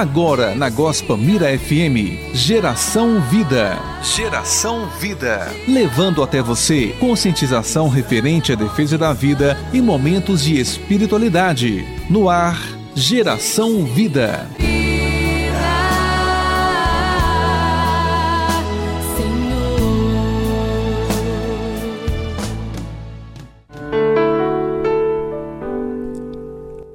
Agora 0.00 0.54
na 0.54 0.70
Gospa 0.70 1.14
Mira 1.14 1.46
FM, 1.58 2.32
Geração 2.32 3.20
Vida. 3.20 3.78
Geração 4.02 4.88
Vida. 4.98 5.52
Levando 5.68 6.22
até 6.22 6.40
você 6.40 6.96
conscientização 6.98 7.86
referente 7.86 8.50
à 8.50 8.54
defesa 8.54 8.96
da 8.96 9.12
vida 9.12 9.58
e 9.74 9.82
momentos 9.82 10.42
de 10.42 10.58
espiritualidade. 10.58 11.84
No 12.08 12.30
ar, 12.30 12.58
Geração 12.94 13.84
Vida. 13.84 14.48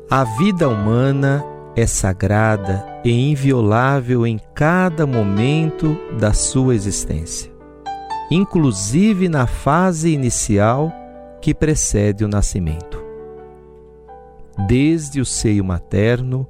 A 0.09 0.23
vida 0.23 0.67
humana 0.67 1.45
é 1.75 1.85
sagrada 1.85 2.85
e 3.03 3.11
inviolável 3.31 4.25
em 4.25 4.39
cada 4.53 5.05
momento 5.05 5.97
da 6.17 6.31
sua 6.31 6.73
existência, 6.73 7.51
inclusive 8.31 9.27
na 9.27 9.45
fase 9.45 10.13
inicial 10.13 10.91
que 11.41 11.53
precede 11.53 12.23
o 12.23 12.27
nascimento. 12.27 13.03
Desde 14.67 15.19
o 15.19 15.25
seio 15.25 15.65
materno, 15.65 16.47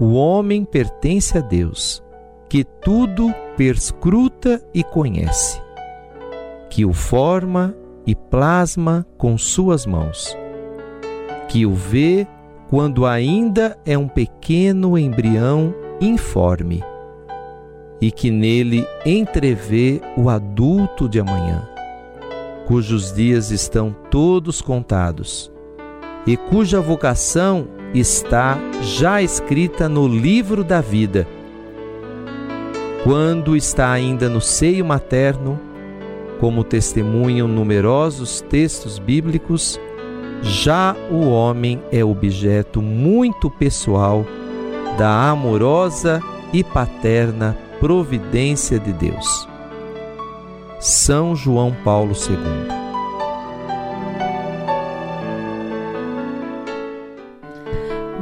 o 0.00 0.14
homem 0.14 0.64
pertence 0.64 1.36
a 1.36 1.40
Deus, 1.40 2.02
que 2.48 2.64
tudo 2.64 3.34
perscruta 3.56 4.62
e 4.72 4.82
conhece, 4.82 5.60
que 6.70 6.86
o 6.86 6.94
forma 6.94 7.74
e 8.06 8.14
plasma 8.14 9.06
com 9.18 9.36
suas 9.36 9.84
mãos, 9.84 10.34
que 11.48 11.66
o 11.66 11.74
vê 11.74 12.26
quando 12.68 13.06
ainda 13.06 13.78
é 13.84 13.96
um 13.96 14.06
pequeno 14.06 14.98
embrião 14.98 15.74
informe 16.00 16.84
e 18.00 18.10
que 18.10 18.30
nele 18.30 18.86
entrevê 19.04 20.00
o 20.16 20.28
adulto 20.28 21.08
de 21.08 21.18
amanhã, 21.18 21.66
cujos 22.66 23.12
dias 23.12 23.50
estão 23.50 23.96
todos 24.10 24.60
contados 24.60 25.50
e 26.26 26.36
cuja 26.36 26.80
vocação 26.80 27.66
está 27.94 28.58
já 28.82 29.22
escrita 29.22 29.88
no 29.88 30.06
livro 30.06 30.62
da 30.62 30.80
vida. 30.80 31.26
Quando 33.02 33.56
está 33.56 33.90
ainda 33.90 34.28
no 34.28 34.40
seio 34.40 34.84
materno, 34.84 35.58
como 36.38 36.62
testemunham 36.62 37.48
numerosos 37.48 38.42
textos 38.42 38.98
bíblicos, 38.98 39.80
já 40.42 40.94
o 41.10 41.28
homem 41.28 41.82
é 41.90 42.04
objeto 42.04 42.80
muito 42.80 43.50
pessoal 43.50 44.24
da 44.96 45.30
amorosa 45.30 46.20
e 46.52 46.64
paterna 46.64 47.56
providência 47.78 48.78
de 48.78 48.92
Deus. 48.92 49.48
São 50.80 51.34
João 51.34 51.74
Paulo 51.84 52.12
II. 52.12 52.78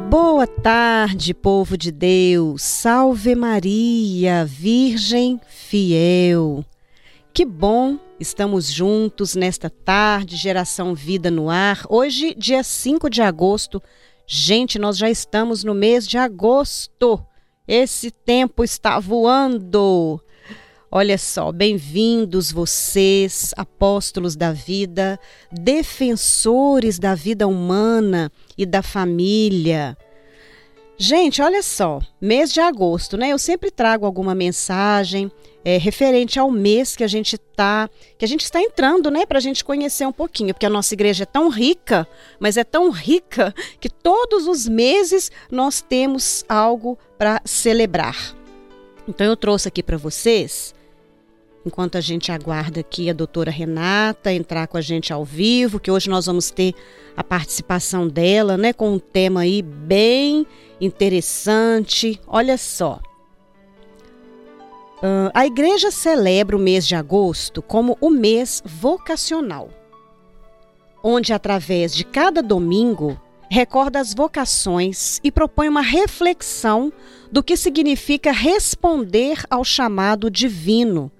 Boa 0.08 0.46
tarde, 0.46 1.34
povo 1.34 1.76
de 1.76 1.90
Deus. 1.90 2.62
Salve 2.62 3.34
Maria, 3.34 4.44
Virgem 4.44 5.40
fiel. 5.48 6.64
Que 7.36 7.44
bom 7.44 7.98
Estamos 8.18 8.72
juntos 8.72 9.34
nesta 9.34 9.68
tarde, 9.68 10.36
Geração 10.36 10.94
Vida 10.94 11.30
no 11.30 11.50
Ar. 11.50 11.84
Hoje, 11.86 12.34
dia 12.34 12.62
5 12.62 13.10
de 13.10 13.20
agosto. 13.20 13.82
Gente, 14.26 14.78
nós 14.78 14.96
já 14.96 15.10
estamos 15.10 15.62
no 15.62 15.74
mês 15.74 16.08
de 16.08 16.16
agosto. 16.16 17.22
Esse 17.68 18.10
tempo 18.10 18.64
está 18.64 18.98
voando. 18.98 20.18
Olha 20.90 21.18
só, 21.18 21.52
bem-vindos 21.52 22.50
vocês, 22.50 23.52
apóstolos 23.54 24.34
da 24.34 24.50
vida, 24.50 25.20
defensores 25.52 26.98
da 26.98 27.14
vida 27.14 27.46
humana 27.46 28.32
e 28.56 28.64
da 28.64 28.80
família. 28.80 29.94
Gente, 30.98 31.42
olha 31.42 31.62
só, 31.62 32.00
mês 32.18 32.50
de 32.52 32.60
agosto, 32.60 33.18
né? 33.18 33.28
Eu 33.28 33.38
sempre 33.38 33.70
trago 33.70 34.06
alguma 34.06 34.34
mensagem 34.34 35.30
é, 35.62 35.76
referente 35.76 36.38
ao 36.38 36.50
mês 36.50 36.96
que 36.96 37.04
a 37.04 37.08
gente 37.08 37.36
tá, 37.36 37.90
que 38.16 38.24
a 38.24 38.28
gente 38.28 38.42
está 38.42 38.62
entrando, 38.62 39.10
né, 39.10 39.26
para 39.26 39.38
a 39.38 39.40
gente 39.40 39.64
conhecer 39.64 40.06
um 40.06 40.12
pouquinho, 40.12 40.54
porque 40.54 40.64
a 40.64 40.70
nossa 40.70 40.94
igreja 40.94 41.24
é 41.24 41.26
tão 41.26 41.48
rica, 41.48 42.06
mas 42.38 42.56
é 42.56 42.62
tão 42.62 42.88
rica 42.90 43.52
que 43.80 43.90
todos 43.90 44.46
os 44.46 44.68
meses 44.68 45.30
nós 45.50 45.82
temos 45.82 46.44
algo 46.48 46.96
para 47.18 47.42
celebrar. 47.44 48.16
Então 49.08 49.26
eu 49.26 49.36
trouxe 49.36 49.66
aqui 49.66 49.82
para 49.82 49.96
vocês, 49.96 50.72
enquanto 51.66 51.98
a 51.98 52.00
gente 52.00 52.30
aguarda 52.30 52.78
aqui 52.78 53.10
a 53.10 53.12
doutora 53.12 53.50
Renata 53.50 54.32
entrar 54.32 54.68
com 54.68 54.76
a 54.76 54.80
gente 54.80 55.12
ao 55.12 55.24
vivo, 55.24 55.80
que 55.80 55.90
hoje 55.90 56.08
nós 56.08 56.26
vamos 56.26 56.48
ter 56.52 56.72
a 57.16 57.24
participação 57.24 58.06
dela, 58.06 58.56
né, 58.56 58.72
com 58.72 58.92
um 58.92 58.98
tema 59.00 59.40
aí 59.40 59.62
bem 59.62 60.46
interessante. 60.80 62.20
Olha 62.28 62.56
só. 62.56 63.00
Uh, 64.98 65.28
a 65.34 65.44
igreja 65.44 65.90
celebra 65.90 66.56
o 66.56 66.60
mês 66.60 66.86
de 66.86 66.94
agosto 66.94 67.60
como 67.60 67.98
o 68.00 68.10
mês 68.10 68.62
vocacional, 68.64 69.68
onde, 71.02 71.32
através 71.32 71.94
de 71.94 72.04
cada 72.04 72.42
domingo, 72.42 73.20
recorda 73.50 74.00
as 74.00 74.14
vocações 74.14 75.20
e 75.22 75.30
propõe 75.30 75.68
uma 75.68 75.82
reflexão 75.82 76.92
do 77.30 77.42
que 77.42 77.56
significa 77.56 78.32
responder 78.32 79.44
ao 79.50 79.64
chamado 79.64 80.30
divino, 80.30 81.10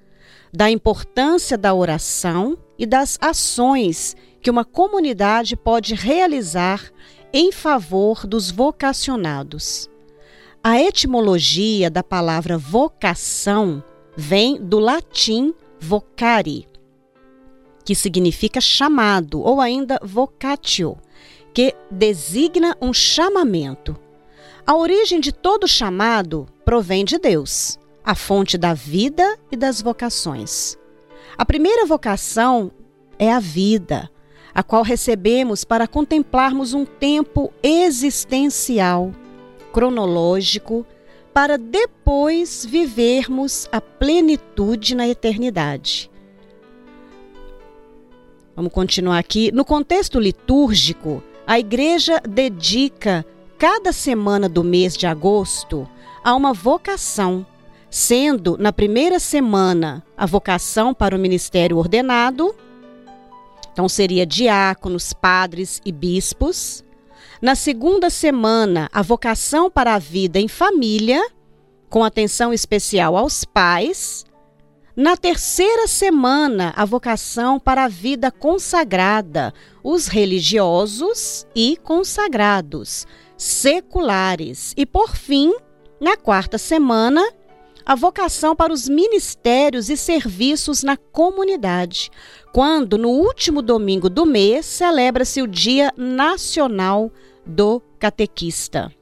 da 0.53 0.71
importância 0.71 1.57
da 1.59 1.75
oração 1.75 2.57
e 2.79 2.87
das 2.87 3.19
ações 3.21 4.17
que 4.41 4.51
uma 4.51 4.65
comunidade 4.65 5.57
pode 5.57 5.95
realizar 5.95 6.91
em 7.33 7.51
favor 7.51 8.27
dos 8.27 8.51
vocacionados. 8.51 9.91
A 10.63 10.81
etimologia 10.81 11.91
da 11.91 12.03
palavra 12.03 12.57
vocação 12.57 13.83
vem 14.17 14.57
do 14.57 14.79
latim 14.79 15.55
vocare, 15.79 16.67
que 17.85 17.95
significa 17.95 18.61
chamado, 18.61 19.41
ou 19.41 19.61
ainda 19.61 20.01
vocatio, 20.03 20.97
que 21.55 21.75
designa 21.91 22.77
um 22.81 22.93
chamamento. 22.93 23.97
A 24.67 24.75
origem 24.75 25.21
de 25.21 25.33
todo 25.33 25.69
chamado 25.69 26.47
provém 26.65 27.05
de 27.05 27.19
Deus, 27.19 27.79
a 28.07 28.15
fonte 28.15 28.57
da 28.57 28.73
vida 28.73 29.37
e 29.51 29.57
das 29.57 29.83
vocações. 29.83 30.79
A 31.37 31.45
primeira 31.45 31.85
vocação 31.85 32.71
é 33.19 33.33
a 33.33 33.41
vida, 33.41 34.09
a 34.55 34.63
qual 34.63 34.85
recebemos 34.85 35.65
para 35.65 35.89
contemplarmos 35.89 36.73
um 36.73 36.85
tempo 36.85 37.53
existencial 37.61 39.13
cronológico 39.73 40.87
para 41.35 41.59
depois 41.59 42.65
vivermos 42.65 43.69
a 43.73 43.81
plenitude 43.81 44.95
na 44.95 45.09
eternidade. 45.09 46.09
Vamos 48.55 48.73
continuar 48.73 49.19
aqui. 49.19 49.53
No 49.53 49.65
contexto 49.65 50.19
litúrgico, 50.19 51.23
a 51.47 51.59
igreja 51.59 52.23
dedica 52.27 53.27
cada 53.59 53.93
semana 53.93 54.49
do 54.49 54.65
mês 54.65 54.97
de 54.97 55.07
agosto 55.07 55.87
a 56.25 56.35
uma 56.35 56.55
vocação, 56.55 57.45
sendo 57.97 58.59
na 58.59 58.75
primeira 58.75 59.19
semana 59.19 60.05
a 60.15 60.27
vocação 60.27 60.93
para 60.93 61.17
o 61.17 61.19
ministério 61.19 61.79
ordenado, 61.79 62.55
então 63.73 63.89
seria 63.89 64.27
diáconos, 64.27 65.15
padres 65.15 65.81
e 65.83 65.91
bispos. 65.91 66.85
Na 67.41 67.55
segunda 67.55 68.11
semana, 68.11 68.91
a 68.93 69.01
vocação 69.01 69.71
para 69.71 69.95
a 69.95 69.99
vida 69.99 70.39
em 70.39 70.47
família, 70.47 71.27
com 71.89 72.05
atenção 72.05 72.53
especial 72.53 73.17
aos 73.17 73.47
pais. 73.47 74.27
Na 74.95 75.17
terceira 75.17 75.87
semana, 75.87 76.75
a 76.77 76.85
vocação 76.85 77.59
para 77.59 77.85
a 77.85 77.89
vida 77.89 78.31
consagrada, 78.31 79.55
os 79.83 80.07
religiosos 80.07 81.47
e 81.55 81.79
consagrados, 81.79 83.07
seculares. 83.39 84.75
E 84.77 84.85
por 84.85 85.17
fim, 85.17 85.51
na 85.99 86.15
quarta 86.15 86.59
semana, 86.59 87.27
a 87.87 87.95
vocação 87.95 88.57
para 88.57 88.73
os 88.73 88.89
ministérios 88.89 89.89
e 89.89 89.97
serviços 89.97 90.83
na 90.83 90.97
comunidade, 90.97 92.11
quando 92.53 92.99
no 92.99 93.11
último 93.11 93.63
domingo 93.63 94.11
do 94.11 94.27
mês 94.27 94.67
celebra-se 94.67 95.41
o 95.41 95.47
Dia 95.47 95.93
Nacional 95.97 97.13
do 97.47 97.81
catequista. 97.97 98.93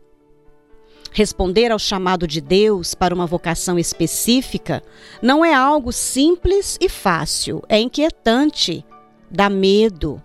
Responder 1.13 1.73
ao 1.73 1.79
chamado 1.79 2.27
de 2.27 2.43
Deus 2.43 2.93
para 2.93 3.15
uma 3.15 3.27
vocação 3.27 3.79
específica 3.79 4.83
não 5.23 5.43
é 5.43 5.55
algo 5.55 5.91
simples 5.91 6.77
e 6.79 6.89
fácil, 6.89 7.63
é 7.71 7.81
inquietante, 7.81 8.85
dá 9.31 9.49
medo. 9.49 10.21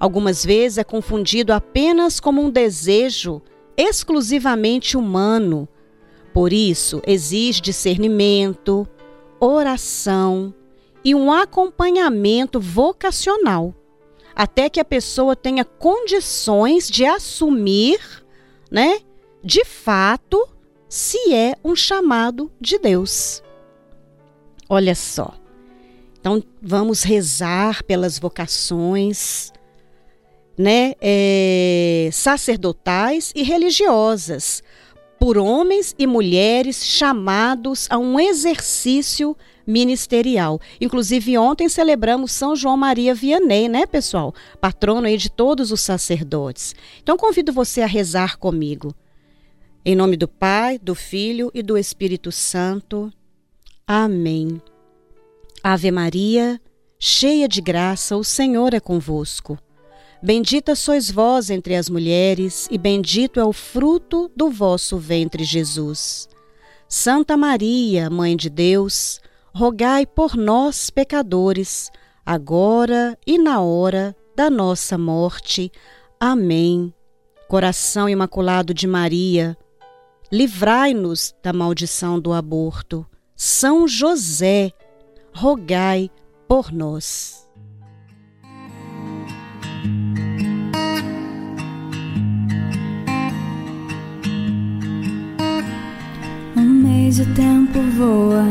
Algumas 0.00 0.44
vezes 0.44 0.78
é 0.78 0.84
confundido 0.84 1.52
apenas 1.52 2.18
como 2.18 2.42
um 2.42 2.50
desejo 2.50 3.40
exclusivamente 3.76 4.96
humano, 4.96 5.68
Por 6.34 6.52
isso, 6.52 7.00
exige 7.06 7.60
discernimento, 7.60 8.88
oração 9.38 10.52
e 11.04 11.14
um 11.14 11.30
acompanhamento 11.30 12.58
vocacional, 12.58 13.72
até 14.34 14.68
que 14.68 14.80
a 14.80 14.84
pessoa 14.84 15.36
tenha 15.36 15.64
condições 15.64 16.90
de 16.90 17.06
assumir, 17.06 18.00
né, 18.68 18.98
de 19.44 19.64
fato, 19.64 20.48
se 20.88 21.32
é 21.32 21.54
um 21.62 21.76
chamado 21.76 22.50
de 22.60 22.80
Deus. 22.80 23.40
Olha 24.68 24.96
só. 24.96 25.34
Então, 26.18 26.42
vamos 26.60 27.04
rezar 27.04 27.84
pelas 27.84 28.18
vocações, 28.18 29.52
né, 30.58 30.94
é, 31.00 32.08
sacerdotais 32.12 33.30
e 33.36 33.44
religiosas, 33.44 34.64
por 35.24 35.38
homens 35.38 35.94
e 35.98 36.06
mulheres 36.06 36.84
chamados 36.84 37.86
a 37.88 37.96
um 37.96 38.20
exercício 38.20 39.34
ministerial. 39.66 40.60
Inclusive, 40.78 41.38
ontem 41.38 41.66
celebramos 41.66 42.30
São 42.30 42.54
João 42.54 42.76
Maria 42.76 43.14
Vianney, 43.14 43.66
né, 43.66 43.86
pessoal? 43.86 44.34
Patrono 44.60 45.06
aí 45.06 45.16
de 45.16 45.30
todos 45.30 45.72
os 45.72 45.80
sacerdotes. 45.80 46.74
Então, 47.02 47.16
convido 47.16 47.54
você 47.54 47.80
a 47.80 47.86
rezar 47.86 48.36
comigo. 48.36 48.94
Em 49.82 49.96
nome 49.96 50.18
do 50.18 50.28
Pai, 50.28 50.78
do 50.78 50.94
Filho 50.94 51.50
e 51.54 51.62
do 51.62 51.78
Espírito 51.78 52.30
Santo. 52.30 53.10
Amém. 53.86 54.60
Ave 55.62 55.90
Maria, 55.90 56.60
cheia 56.98 57.48
de 57.48 57.62
graça, 57.62 58.14
o 58.14 58.22
Senhor 58.22 58.74
é 58.74 58.78
convosco. 58.78 59.58
Bendita 60.24 60.74
sois 60.74 61.10
vós 61.10 61.50
entre 61.50 61.76
as 61.76 61.90
mulheres, 61.90 62.66
e 62.70 62.78
bendito 62.78 63.38
é 63.38 63.44
o 63.44 63.52
fruto 63.52 64.30
do 64.34 64.48
vosso 64.48 64.96
ventre, 64.96 65.44
Jesus. 65.44 66.26
Santa 66.88 67.36
Maria, 67.36 68.08
Mãe 68.08 68.34
de 68.34 68.48
Deus, 68.48 69.20
rogai 69.54 70.06
por 70.06 70.34
nós, 70.34 70.88
pecadores, 70.88 71.90
agora 72.24 73.18
e 73.26 73.36
na 73.36 73.60
hora 73.60 74.16
da 74.34 74.48
nossa 74.48 74.96
morte. 74.96 75.70
Amém. 76.18 76.90
Coração 77.46 78.08
Imaculado 78.08 78.72
de 78.72 78.86
Maria, 78.86 79.54
livrai-nos 80.32 81.34
da 81.42 81.52
maldição 81.52 82.18
do 82.18 82.32
aborto. 82.32 83.06
São 83.36 83.86
José, 83.86 84.72
rogai 85.34 86.10
por 86.48 86.72
nós. 86.72 87.43
Mas 97.04 97.18
o 97.18 97.26
tempo 97.34 97.82
voa, 97.98 98.46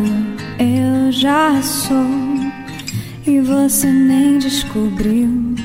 eu 0.60 1.12
já 1.12 1.60
sou 1.64 2.06
e 3.26 3.42
você 3.42 3.88
nem 3.92 4.38
descobriu. 4.38 5.56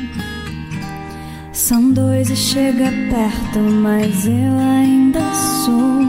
São 1.52 1.92
dois 1.92 2.30
e 2.30 2.36
chega 2.36 2.90
perto, 3.10 3.58
mas 3.58 4.26
eu 4.26 4.58
ainda 4.58 5.20
sou 5.66 6.00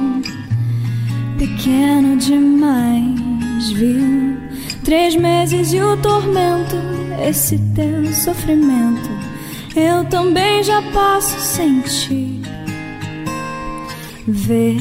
pequeno 1.37 2.15
demais, 2.15 3.71
viu? 3.71 4.37
Três 4.85 5.17
meses 5.17 5.73
e 5.73 5.81
o 5.81 5.97
tormento, 5.97 6.77
esse 7.27 7.59
teu 7.75 8.05
sofrimento, 8.13 9.09
eu 9.75 10.05
também 10.05 10.63
já 10.63 10.81
posso 10.93 11.37
sentir. 11.41 12.39
Vê 14.25 14.77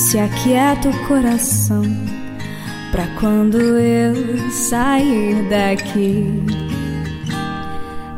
se 0.00 0.18
aquieta 0.18 0.88
o 0.88 1.06
coração 1.06 1.82
pra 2.90 3.06
quando 3.20 3.58
eu 3.58 4.50
sair 4.50 5.46
daqui. 5.50 6.42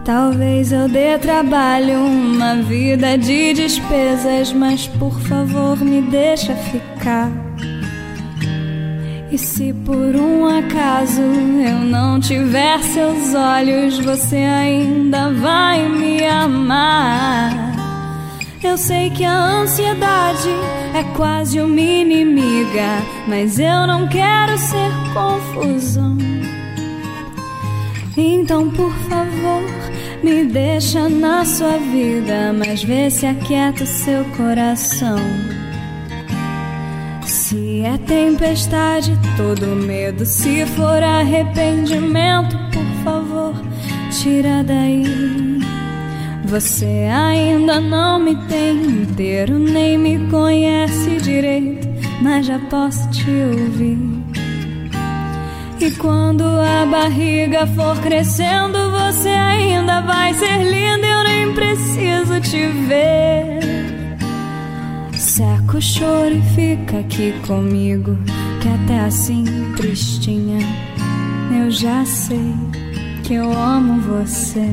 Talvez 0.05 0.71
eu 0.73 0.89
dê 0.89 1.19
trabalho, 1.19 1.99
uma 1.99 2.57
vida 2.63 3.19
de 3.19 3.53
despesas, 3.53 4.53
mas 4.53 4.87
por 4.87 5.21
favor 5.23 5.77
me 5.81 6.03
deixa 6.03 6.55
ficar. 6.55 7.31
E 9.31 9.37
se 9.37 9.73
por 9.85 10.15
um 10.15 10.47
acaso 10.47 11.21
eu 11.21 11.79
não 11.81 12.21
tiver 12.21 12.81
seus 12.81 13.35
olhos, 13.35 13.99
você 13.99 14.37
ainda 14.37 15.33
vai 15.33 15.89
me 15.89 16.25
amar. 16.25 17.72
Eu 18.65 18.79
sei 18.79 19.11
que 19.11 19.25
a 19.25 19.35
ansiedade 19.35 20.49
é 20.95 21.03
quase 21.17 21.61
uma 21.61 21.81
inimiga, 21.81 23.03
mas 23.27 23.59
eu 23.59 23.87
não 23.89 24.07
quero 24.09 24.57
ser 24.57 24.91
confusão. 25.13 26.17
Então, 28.17 28.71
por 28.71 28.93
favor, 29.09 29.63
me 30.23 30.45
deixa 30.45 31.09
na 31.09 31.45
sua 31.45 31.77
vida, 31.77 32.53
mas 32.53 32.85
vê 32.85 33.11
se 33.11 33.27
aquieta 33.27 33.83
o 33.83 33.87
seu 33.87 34.25
coração. 34.37 35.19
Se 37.25 37.81
é 37.81 37.99
tempestade, 37.99 39.19
todo 39.37 39.67
medo, 39.75 40.25
se 40.25 40.65
for 40.67 41.03
arrependimento, 41.03 42.57
por 42.71 43.05
favor, 43.05 43.55
tira 44.11 44.63
daí. 44.63 45.62
Você 46.53 47.09
ainda 47.11 47.81
não 47.81 48.19
me 48.19 48.37
tem 48.47 48.77
inteiro, 48.83 49.59
nem 49.59 49.97
me 49.97 50.29
conhece 50.29 51.17
direito, 51.17 51.89
mas 52.21 52.45
já 52.45 52.59
posso 52.59 53.09
te 53.09 53.31
ouvir. 53.31 53.99
E 55.81 55.91
quando 55.93 56.45
a 56.45 56.85
barriga 56.85 57.67
for 57.69 57.99
crescendo, 58.03 58.91
você 58.91 59.31
ainda 59.31 60.03
vai 60.03 60.35
ser 60.35 60.59
linda, 60.65 61.07
eu 61.07 61.25
nem 61.25 61.55
preciso 61.55 62.39
te 62.43 62.67
ver. 62.87 63.61
Seca 65.15 65.79
o 65.79 65.81
choro 65.81 66.35
e 66.37 66.43
fica 66.55 66.99
aqui 66.99 67.33
comigo, 67.47 68.15
que 68.61 68.69
até 68.69 69.01
assim, 69.01 69.73
tristinha, 69.75 70.59
eu 71.59 71.71
já 71.71 72.05
sei 72.05 72.53
que 73.25 73.33
eu 73.33 73.51
amo 73.51 74.03
você. 74.03 74.69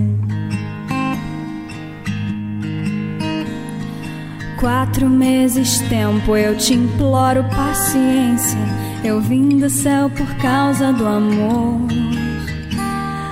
Quatro 4.59 5.09
meses 5.09 5.79
tempo, 5.87 6.35
eu 6.35 6.57
te 6.57 6.73
imploro 6.73 7.45
paciência. 7.45 8.59
Eu 9.05 9.21
vim 9.21 9.57
do 9.57 9.69
céu 9.69 10.09
por 10.09 10.27
causa 10.35 10.91
do 10.91 11.07
amor. 11.07 11.79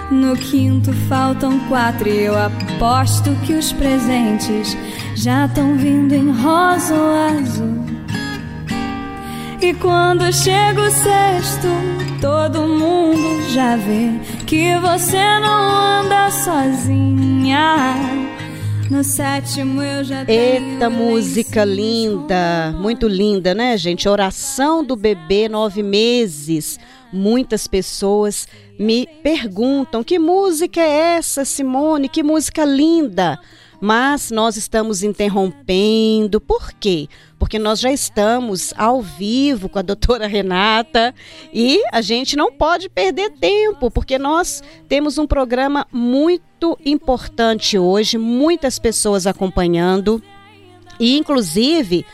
No 0.10 0.38
quinto 0.38 0.93
faltam 1.10 1.60
quatro 1.67 2.07
e 2.07 2.24
eu 2.24 2.34
aposto 2.38 3.36
que 3.46 3.51
os 3.55 3.74
presentes 3.74 4.77
já 5.15 5.48
estão 5.48 5.75
vindo 5.75 6.13
em 6.13 6.31
rosa 6.31 6.96
ou 6.96 7.38
azul. 7.38 7.86
E 9.62 9.74
quando 9.74 10.31
chega 10.31 10.81
o 10.81 10.89
sexto, 10.89 11.67
todo 12.22 12.62
mundo 12.62 13.43
já 13.50 13.75
vê 13.75 14.13
que 14.46 14.77
você 14.79 15.39
não 15.41 16.00
anda 16.00 16.31
sozinha. 16.31 18.26
No 18.89 19.03
sétimo 19.03 19.82
eu 19.82 20.01
já 20.03 20.24
Eita 20.25 20.89
música 20.89 21.65
linda, 21.65 22.74
muito 22.79 23.06
linda, 23.06 23.53
né, 23.53 23.75
gente? 23.75 24.08
Oração 24.08 24.82
do 24.82 24.96
bebê 24.96 25.50
nove 25.50 25.84
meses. 25.84 26.79
Muitas 27.12 27.67
pessoas 27.67 28.48
me 28.79 29.06
perguntam 29.22 30.03
que 30.06 30.17
música 30.17 30.79
é 30.79 31.17
essa, 31.17 31.44
Simone? 31.44 32.08
Que 32.08 32.24
música 32.24 32.63
linda! 32.63 33.38
Mas 33.79 34.31
nós 34.31 34.57
estamos 34.57 35.03
interrompendo. 35.03 36.41
Por 36.41 36.74
quê? 36.74 37.07
Porque 37.38 37.60
nós 37.60 37.79
já 37.79 37.91
estamos 37.91 38.74
ao 38.77 39.01
vivo 39.01 39.69
com 39.69 39.79
a 39.79 39.84
doutora 39.84 40.25
Renata 40.27 41.13
e 41.53 41.81
a 41.91 42.01
gente 42.01 42.36
não 42.36 42.51
pode 42.51 42.89
perder 42.89 43.31
tempo, 43.31 43.91
porque 43.91 44.17
nós 44.17 44.63
temos 44.88 45.17
um 45.17 45.27
programa 45.27 45.86
muito 45.91 46.77
importante 46.86 47.77
hoje, 47.77 48.17
muitas 48.17 48.79
pessoas 48.79 49.27
acompanhando. 49.27 50.22
E, 51.00 51.15
inclusive, 51.15 52.05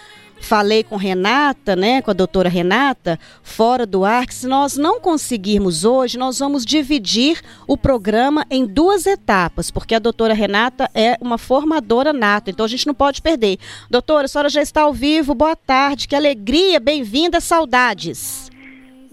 falei 0.44 0.84
com 0.84 0.96
Renata, 0.96 1.76
né, 1.76 2.02
com 2.02 2.12
a 2.12 2.14
doutora 2.14 2.50
Renata, 2.50 3.18
fora 3.42 3.86
do 3.86 4.04
ar, 4.04 4.26
que 4.28 4.34
se 4.34 4.48
nós 4.48 4.78
não 4.78 5.00
conseguirmos 5.00 5.86
hoje, 5.86 6.18
nós 6.18 6.40
vamos 6.40 6.66
dividir 6.66 7.42
o 7.68 7.78
programa 7.78 8.46
em 8.50 8.66
duas 8.66 9.06
etapas, 9.06 9.72
porque 9.72 9.96
a 9.96 10.00
doutora 10.00 10.34
Renata 10.34 10.90
é 10.94 11.18
uma 11.22 11.38
formadora 11.38 12.12
nata, 12.12 12.50
então 12.50 12.66
a 12.66 12.70
gente 12.70 12.86
não 12.86 12.94
pode 12.94 13.22
perder. 13.22 13.58
Doutora, 13.90 14.26
a 14.26 14.28
senhora 14.28 14.50
já 14.50 14.62
está 14.62 14.82
ao 14.82 14.94
vivo, 14.94 15.34
boa 15.34 15.56
tarde, 15.56 16.08
que 16.08 16.16
alegria, 16.16 16.80
bem-vinda, 16.80 17.40
saudades. 17.40 18.52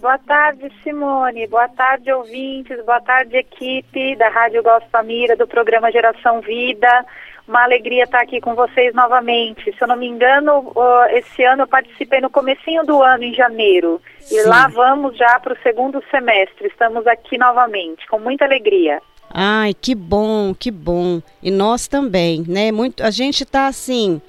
Boa 0.00 0.16
tarde, 0.16 0.72
Simone. 0.82 1.46
Boa 1.46 1.68
tarde, 1.68 2.10
ouvintes. 2.10 2.82
Boa 2.86 3.02
tarde, 3.02 3.36
equipe 3.36 4.16
da 4.16 4.30
Rádio 4.30 4.62
Gosto 4.62 4.88
Família, 4.88 5.36
do 5.36 5.46
programa 5.46 5.92
Geração 5.92 6.40
Vida. 6.40 7.04
Uma 7.50 7.64
alegria 7.64 8.04
estar 8.04 8.20
aqui 8.20 8.40
com 8.40 8.54
vocês 8.54 8.94
novamente. 8.94 9.74
Se 9.76 9.82
eu 9.82 9.88
não 9.88 9.96
me 9.96 10.06
engano, 10.06 10.72
esse 11.10 11.42
ano 11.42 11.64
eu 11.64 11.66
participei 11.66 12.20
no 12.20 12.30
comecinho 12.30 12.86
do 12.86 13.02
ano, 13.02 13.24
em 13.24 13.34
janeiro. 13.34 14.00
Sim. 14.20 14.36
E 14.36 14.42
lá 14.44 14.68
vamos 14.68 15.16
já 15.16 15.36
para 15.40 15.54
o 15.54 15.58
segundo 15.60 16.00
semestre. 16.12 16.68
Estamos 16.68 17.04
aqui 17.08 17.36
novamente, 17.36 18.06
com 18.06 18.20
muita 18.20 18.44
alegria. 18.44 19.02
Ai, 19.28 19.74
que 19.74 19.96
bom, 19.96 20.54
que 20.54 20.70
bom. 20.70 21.20
E 21.42 21.50
nós 21.50 21.88
também, 21.88 22.44
né? 22.46 22.70
Muito, 22.70 23.02
a 23.02 23.10
gente 23.10 23.42
está 23.42 23.66
assim 23.66 24.22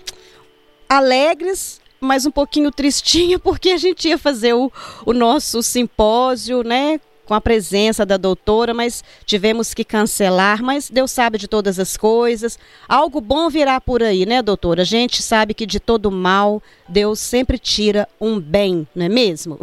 alegres, 0.90 1.80
mas 2.00 2.26
um 2.26 2.32
pouquinho 2.32 2.72
tristinha 2.72 3.38
porque 3.40 3.70
a 3.70 3.78
gente 3.78 4.08
ia 4.08 4.18
fazer 4.18 4.54
o, 4.54 4.72
o 5.06 5.14
nosso 5.14 5.62
simpósio, 5.62 6.64
né? 6.64 7.00
Com 7.32 7.36
a 7.36 7.40
presença 7.40 8.06
da 8.06 8.18
doutora, 8.18 8.74
mas 8.74 9.06
tivemos 9.26 9.74
que 9.74 9.86
cancelar. 9.86 10.62
Mas 10.62 10.90
Deus 10.90 11.12
sabe 11.12 11.38
de 11.38 11.48
todas 11.48 11.80
as 11.80 11.96
coisas. 11.96 12.60
Algo 12.90 13.22
bom 13.22 13.50
virá 13.50 13.80
por 13.80 14.04
aí, 14.04 14.26
né, 14.26 14.42
doutora? 14.42 14.82
A 14.82 14.86
gente 14.86 15.24
sabe 15.24 15.54
que 15.54 15.66
de 15.66 15.80
todo 15.80 16.12
mal, 16.12 16.62
Deus 16.90 17.22
sempre 17.22 17.58
tira 17.58 18.06
um 18.20 18.38
bem, 18.38 18.86
não 18.94 19.06
é 19.06 19.08
mesmo? 19.08 19.58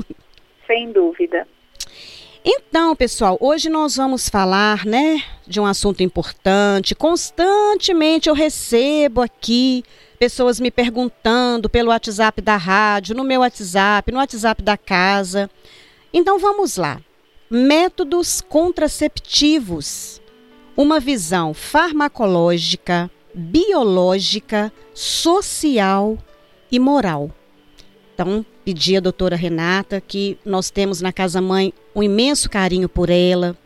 Sem 0.66 0.90
dúvida. 0.92 1.46
Então, 2.42 2.96
pessoal, 2.96 3.36
hoje 3.38 3.68
nós 3.68 3.96
vamos 3.96 4.30
falar, 4.30 4.86
né, 4.86 5.22
de 5.46 5.60
um 5.60 5.66
assunto 5.66 6.02
importante. 6.02 6.94
Constantemente 6.94 8.30
eu 8.30 8.34
recebo 8.34 9.20
aqui 9.20 9.84
pessoas 10.18 10.58
me 10.58 10.70
perguntando 10.70 11.68
pelo 11.68 11.90
WhatsApp 11.90 12.40
da 12.40 12.56
rádio, 12.56 13.14
no 13.14 13.24
meu 13.24 13.40
WhatsApp, 13.40 14.10
no 14.10 14.16
WhatsApp 14.16 14.62
da 14.62 14.78
casa. 14.78 15.50
Então 16.14 16.38
vamos 16.38 16.78
lá. 16.78 16.98
Métodos 17.50 18.42
contraceptivos. 18.42 20.20
Uma 20.76 21.00
visão 21.00 21.54
farmacológica, 21.54 23.10
biológica, 23.34 24.70
social 24.92 26.18
e 26.70 26.78
moral. 26.78 27.30
Então, 28.12 28.44
pedi 28.64 28.98
à 28.98 29.00
doutora 29.00 29.34
Renata 29.34 29.98
que 29.98 30.36
nós 30.44 30.70
temos 30.70 31.00
na 31.00 31.10
Casa 31.10 31.40
Mãe 31.40 31.72
um 31.94 32.02
imenso 32.02 32.50
carinho 32.50 32.88
por 32.88 33.08
ela. 33.08 33.56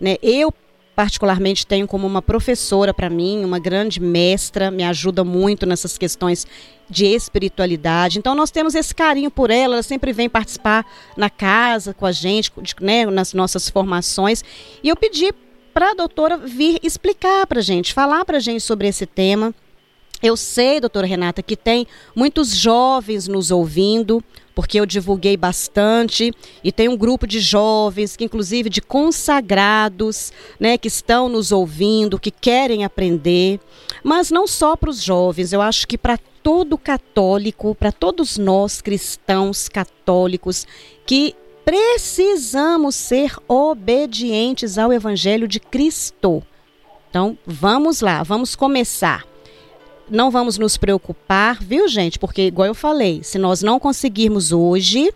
Né? 0.00 0.16
Eu, 0.20 0.52
particularmente, 1.00 1.66
tenho 1.66 1.86
como 1.86 2.06
uma 2.06 2.20
professora 2.20 2.92
para 2.92 3.08
mim, 3.08 3.42
uma 3.42 3.58
grande 3.58 3.98
mestra, 3.98 4.70
me 4.70 4.84
ajuda 4.84 5.24
muito 5.24 5.64
nessas 5.64 5.96
questões 5.96 6.46
de 6.90 7.06
espiritualidade. 7.06 8.18
Então 8.18 8.34
nós 8.34 8.50
temos 8.50 8.74
esse 8.74 8.94
carinho 8.94 9.30
por 9.30 9.50
ela, 9.50 9.76
ela 9.76 9.82
sempre 9.82 10.12
vem 10.12 10.28
participar 10.28 10.84
na 11.16 11.30
casa 11.30 11.94
com 11.94 12.04
a 12.04 12.12
gente, 12.12 12.52
né, 12.82 13.06
nas 13.06 13.32
nossas 13.32 13.70
formações. 13.70 14.44
E 14.82 14.90
eu 14.90 14.94
pedi 14.94 15.32
para 15.72 15.92
a 15.92 15.94
doutora 15.94 16.36
vir 16.36 16.78
explicar 16.82 17.46
para 17.46 17.60
a 17.60 17.62
gente, 17.62 17.94
falar 17.94 18.22
para 18.26 18.36
a 18.36 18.40
gente 18.40 18.60
sobre 18.60 18.86
esse 18.86 19.06
tema. 19.06 19.54
Eu 20.22 20.36
sei, 20.36 20.80
doutora 20.80 21.06
Renata, 21.06 21.42
que 21.42 21.56
tem 21.56 21.86
muitos 22.14 22.54
jovens 22.54 23.26
nos 23.26 23.50
ouvindo, 23.50 24.22
porque 24.54 24.78
eu 24.78 24.86
divulguei 24.86 25.36
bastante 25.36 26.32
e 26.62 26.72
tem 26.72 26.88
um 26.88 26.96
grupo 26.96 27.26
de 27.26 27.40
jovens, 27.40 28.16
que 28.16 28.24
inclusive 28.24 28.68
de 28.68 28.80
consagrados, 28.80 30.32
né, 30.58 30.76
que 30.76 30.88
estão 30.88 31.28
nos 31.28 31.52
ouvindo, 31.52 32.18
que 32.18 32.30
querem 32.30 32.84
aprender, 32.84 33.60
mas 34.02 34.30
não 34.30 34.46
só 34.46 34.76
para 34.76 34.90
os 34.90 35.02
jovens, 35.02 35.52
eu 35.52 35.60
acho 35.60 35.86
que 35.86 35.98
para 35.98 36.18
todo 36.42 36.78
católico, 36.78 37.74
para 37.74 37.92
todos 37.92 38.38
nós 38.38 38.80
cristãos 38.80 39.68
católicos 39.68 40.66
que 41.06 41.34
precisamos 41.64 42.96
ser 42.96 43.34
obedientes 43.46 44.78
ao 44.78 44.92
evangelho 44.92 45.46
de 45.46 45.60
Cristo. 45.60 46.42
Então, 47.08 47.36
vamos 47.46 48.00
lá, 48.00 48.22
vamos 48.22 48.56
começar. 48.56 49.29
Não 50.10 50.30
vamos 50.30 50.58
nos 50.58 50.76
preocupar, 50.76 51.62
viu, 51.62 51.86
gente? 51.86 52.18
Porque, 52.18 52.42
igual 52.42 52.66
eu 52.66 52.74
falei, 52.74 53.22
se 53.22 53.38
nós 53.38 53.62
não 53.62 53.78
conseguirmos 53.78 54.50
hoje, 54.50 55.14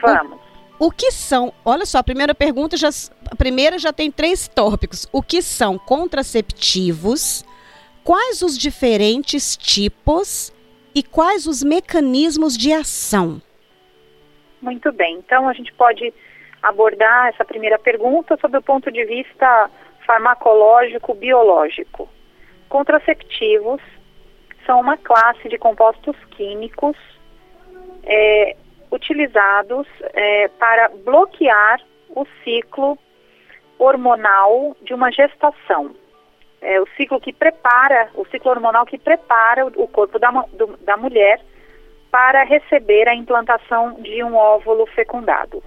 Vamos. 0.00 0.39
O, 0.80 0.90
que 0.90 1.10
são? 1.12 1.52
Olha 1.62 1.84
só, 1.84 1.98
a 1.98 2.02
primeira 2.02 2.34
pergunta 2.34 2.74
já, 2.74 2.88
a 3.30 3.36
primeira 3.36 3.78
já 3.78 3.92
tem 3.92 4.10
três 4.10 4.48
tópicos. 4.48 5.06
O 5.12 5.22
que 5.22 5.42
são 5.42 5.78
contraceptivos? 5.78 7.44
Quais 8.02 8.40
os 8.40 8.56
diferentes 8.56 9.58
tipos 9.58 10.50
e 10.94 11.02
quais 11.02 11.46
os 11.46 11.62
mecanismos 11.62 12.56
de 12.56 12.72
ação? 12.72 13.42
Muito 14.62 14.90
bem. 14.90 15.16
Então, 15.16 15.50
a 15.50 15.52
gente 15.52 15.70
pode 15.74 16.14
abordar 16.62 17.28
essa 17.28 17.44
primeira 17.44 17.78
pergunta 17.78 18.38
sob 18.40 18.56
o 18.56 18.62
ponto 18.62 18.90
de 18.90 19.04
vista 19.04 19.70
farmacológico 20.06 21.14
biológico. 21.14 22.08
Contraceptivos 22.70 23.82
são 24.64 24.80
uma 24.80 24.96
classe 24.96 25.46
de 25.46 25.58
compostos 25.58 26.16
químicos 26.30 26.96
é, 28.04 28.56
utilizados 28.90 29.86
é, 30.12 30.48
para 30.48 30.88
bloquear 31.04 31.80
o 32.10 32.26
ciclo 32.42 32.98
hormonal 33.78 34.76
de 34.82 34.92
uma 34.92 35.10
gestação. 35.10 35.94
É 36.60 36.80
o 36.80 36.86
ciclo 36.96 37.20
que 37.20 37.32
prepara, 37.32 38.10
o 38.14 38.26
ciclo 38.26 38.50
hormonal 38.50 38.84
que 38.84 38.98
prepara 38.98 39.66
o, 39.66 39.88
corpo 39.88 40.18
da, 40.18 40.30
do, 40.52 40.76
da 40.78 40.96
mulher 40.96 41.40
para 42.10 42.42
receber 42.44 43.08
a 43.08 43.14
implantação 43.14 43.94
de 44.00 44.22
um 44.22 44.34
óvulo 44.34 44.84
fecundado. 44.86 45.62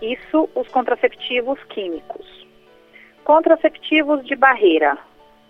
Isso 0.00 0.48
os 0.54 0.66
contraceptivos 0.68 1.62
químicos. 1.64 2.26
Contraceptivos 3.24 4.24
de 4.24 4.34
barreira, 4.34 4.96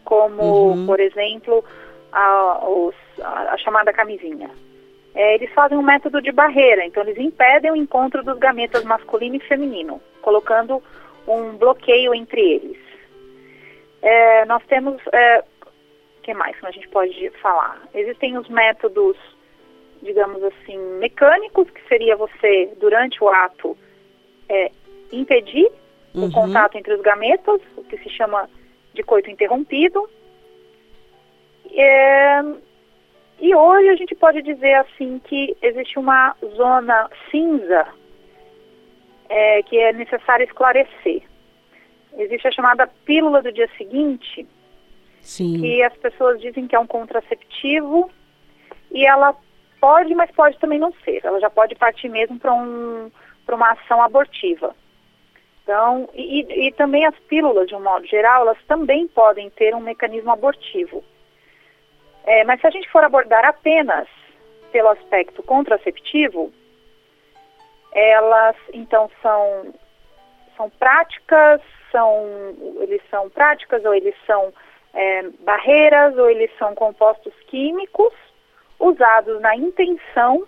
como, 0.05 0.43
uhum. 0.43 0.87
por 0.87 1.01
exemplo, 1.01 1.65
a, 2.13 2.69
os, 2.69 2.95
a, 3.23 3.55
a 3.55 3.59
chamada 3.59 3.93
camisinha. 3.93 4.51
É, 5.15 5.35
eles 5.35 5.53
fazem 5.53 5.77
um 5.77 5.83
método 5.83 6.23
de 6.23 6.31
barreira, 6.31 6.85
então 6.85 7.03
eles 7.03 7.19
impedem 7.19 7.71
o 7.71 7.77
encontro 7.77 8.23
dos 8.23 8.39
gametas 8.39 8.85
masculino 8.85 9.37
e 9.37 9.41
feminino, 9.41 10.01
colocando 10.23 10.83
um 11.27 11.57
bloqueio 11.57 12.15
entre 12.15 12.41
eles. 12.41 12.79
É, 14.01 14.45
nós 14.45 14.63
temos, 14.67 15.01
é, 15.13 15.41
o 15.41 16.23
que 16.23 16.33
mais 16.35 16.59
que 16.59 16.67
a 16.67 16.71
gente 16.71 16.89
pode 16.89 17.31
falar? 17.41 17.83
Existem 17.95 18.39
os 18.39 18.49
métodos 18.49 19.17
digamos 20.03 20.43
assim, 20.43 20.79
mecânicos, 20.99 21.69
que 21.71 21.87
seria 21.89 22.17
você, 22.17 22.73
durante 22.79 23.23
o 23.23 23.29
ato, 23.29 23.77
é, 24.49 24.71
impedir 25.13 25.71
uhum. 26.15 26.27
o 26.27 26.33
contato 26.33 26.77
entre 26.77 26.95
os 26.95 27.01
gametas, 27.01 27.61
o 27.77 27.83
que 27.85 27.99
se 27.99 28.09
chama 28.11 28.49
de 28.95 29.03
coito 29.03 29.31
interrompido. 29.31 30.09
É, 31.73 32.43
e 33.41 33.55
hoje 33.55 33.89
a 33.89 33.97
gente 33.97 34.15
pode 34.15 34.43
dizer 34.43 34.75
assim 34.75 35.21
que 35.25 35.57
existe 35.63 35.99
uma 35.99 36.35
zona 36.57 37.09
cinza 37.31 37.87
é, 39.29 39.63
que 39.63 39.79
é 39.79 39.93
necessário 39.93 40.45
esclarecer. 40.45 41.23
Existe 42.17 42.49
a 42.49 42.53
chamada 42.53 42.87
pílula 43.05 43.43
do 43.43 43.53
dia 43.53 43.69
seguinte, 43.77 44.47
Sim. 45.21 45.61
que 45.61 45.83
as 45.83 45.97
pessoas 45.99 46.41
dizem 46.41 46.67
que 46.67 46.75
é 46.75 46.79
um 46.79 46.87
contraceptivo 46.87 48.11
e 48.91 49.07
ela 49.07 49.37
Pode, 49.81 50.15
mas 50.15 50.31
pode 50.33 50.59
também 50.59 50.79
não 50.79 50.93
ser. 51.05 51.21
Ela 51.25 51.41
já 51.41 51.49
pode 51.49 51.75
partir 51.75 52.09
mesmo 52.09 52.39
para 52.39 52.53
um, 52.53 53.11
uma 53.49 53.71
ação 53.73 54.03
abortiva. 54.03 54.75
Então, 55.63 56.09
e, 56.15 56.67
e, 56.67 56.73
também 56.73 57.05
as 57.07 57.15
pílulas, 57.29 57.69
de 57.69 57.75
um 57.75 57.83
modo 57.83 58.07
geral, 58.07 58.43
elas 58.43 58.59
também 58.67 59.07
podem 59.07 59.51
ter 59.51 59.75
um 59.75 59.81
mecanismo 59.81 60.31
abortivo. 60.31 61.05
É, 62.29 62.45
mas 62.45 62.61
se 62.61 62.67
a 62.67 62.71
gente 62.71 62.91
for 62.91 63.03
abordar 63.03 63.43
apenas 63.47 64.07
pelo 64.71 64.91
aspecto 64.91 65.43
contraceptivo, 65.43 66.53
elas 67.91 68.55
então 68.75 69.11
são, 69.23 69.73
são 70.55 70.69
práticas, 70.69 71.63
são, 71.91 72.27
eles 72.81 73.01
são 73.09 73.31
práticas 73.31 73.83
ou 73.83 73.95
eles 73.95 74.15
são 74.27 74.53
é, 74.93 75.23
barreiras 75.41 76.19
ou 76.19 76.29
eles 76.29 76.51
são 76.59 76.75
compostos 76.75 77.33
químicos 77.47 78.13
usados 78.79 79.41
na 79.41 79.57
intenção 79.57 80.47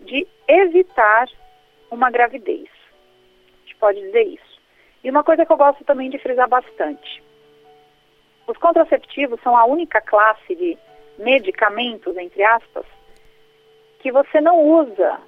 de 0.00 0.26
evitar 0.48 1.28
uma 1.92 2.10
gravidez. 2.10 2.68
A 2.68 3.60
gente 3.60 3.76
pode 3.76 4.00
dizer 4.00 4.24
isso. 4.24 4.60
E 5.04 5.10
uma 5.10 5.22
coisa 5.22 5.46
que 5.46 5.52
eu 5.52 5.56
gosto 5.56 5.84
também 5.84 6.10
de 6.10 6.18
frisar 6.18 6.48
bastante: 6.48 7.22
os 8.48 8.58
contraceptivos 8.58 9.40
são 9.42 9.56
a 9.56 9.64
única 9.64 10.00
classe 10.00 10.56
de 10.56 10.76
medicamentos, 11.18 12.16
entre 12.16 12.42
aspas, 12.42 12.84
que 14.00 14.10
você 14.12 14.40
não 14.40 14.60
usa 14.60 15.18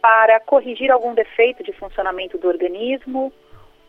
para 0.00 0.38
corrigir 0.40 0.90
algum 0.90 1.14
defeito 1.14 1.62
de 1.62 1.72
funcionamento 1.72 2.38
do 2.38 2.48
organismo 2.48 3.32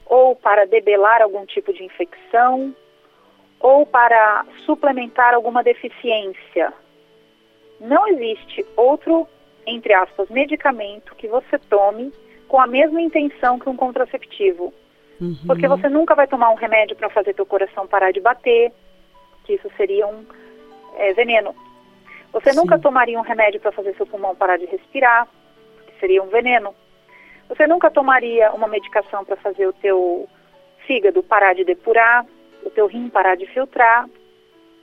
ou 0.06 0.36
para 0.36 0.65
debelar 0.65 1.22
algum 1.22 1.46
tipo 1.46 1.74
de 1.74 1.84
infecção, 1.84 2.74
ou 3.60 3.86
para 3.86 4.46
suplementar 4.65 5.34
alguma 5.34 5.63
deficiência. 5.63 6.74
Não 7.79 8.08
existe 8.08 8.65
outro, 8.75 9.27
entre 9.65 9.94
aspas, 9.94 10.29
medicamento 10.29 11.15
que 11.15 11.27
você 11.27 11.58
tome 11.70 12.13
com 12.48 12.60
a 12.60 12.67
mesma 12.67 13.01
intenção 13.01 13.60
que 13.60 13.70
um 13.70 13.75
contraceptivo. 13.75 14.74
Uhum. 15.20 15.36
Porque 15.46 15.67
você 15.67 15.89
nunca 15.89 16.15
vai 16.15 16.27
tomar 16.27 16.51
um 16.51 16.56
remédio 16.56 16.96
para 16.96 17.10
fazer 17.10 17.34
teu 17.34 17.46
coração 17.46 17.88
parar 17.88 18.12
de 18.12 18.22
bater, 18.22 18.72
que 19.44 19.53
isso 19.53 19.70
seria 19.75 20.08
um 20.08 20.25
é, 20.96 21.13
veneno. 21.13 21.56
Você 22.32 22.51
Sim. 22.51 22.58
nunca 22.58 22.77
tomaria 22.79 23.17
um 23.17 23.24
remédio 23.24 23.60
para 23.60 23.72
fazer 23.72 23.96
seu 23.96 24.06
pulmão 24.06 24.36
parar 24.36 24.58
de 24.58 24.65
respirar, 24.65 25.27
que 25.88 26.00
seria 26.00 26.22
um 26.22 26.27
veneno. 26.27 26.74
Você 27.50 27.65
nunca 27.65 27.89
tomaria 27.89 28.51
uma 28.51 28.67
medicação 28.67 29.24
para 29.24 29.38
fazer 29.38 29.67
o 29.67 29.74
teu 29.74 30.27
fígado 30.86 31.24
parar 31.24 31.53
de 31.53 31.63
depurar, 31.63 32.25
o 32.63 32.70
teu 32.70 32.88
rim 32.88 33.10
parar 33.10 33.36
de 33.36 33.46
filtrar, 33.48 34.08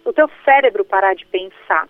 o 0.05 0.13
teu 0.13 0.31
cérebro 0.45 0.85
parar 0.85 1.15
de 1.15 1.27
pensar. 1.27 1.89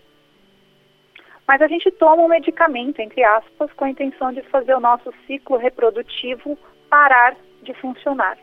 Mas 1.47 1.61
a 1.61 1.69
gente 1.69 1.91
toma 1.91 2.23
um 2.23 2.29
medicamento, 2.29 3.01
entre 3.01 3.23
aspas, 3.23 3.73
com 3.75 3.85
a 3.85 3.91
intenção 3.91 4.33
de 4.33 4.43
fazer 4.43 4.75
o 4.75 4.81
nosso 4.81 5.13
ciclo 5.27 5.57
reprodutivo 5.57 6.59
parar 6.89 7.37
de 7.63 7.75
funcionar. 7.75 8.39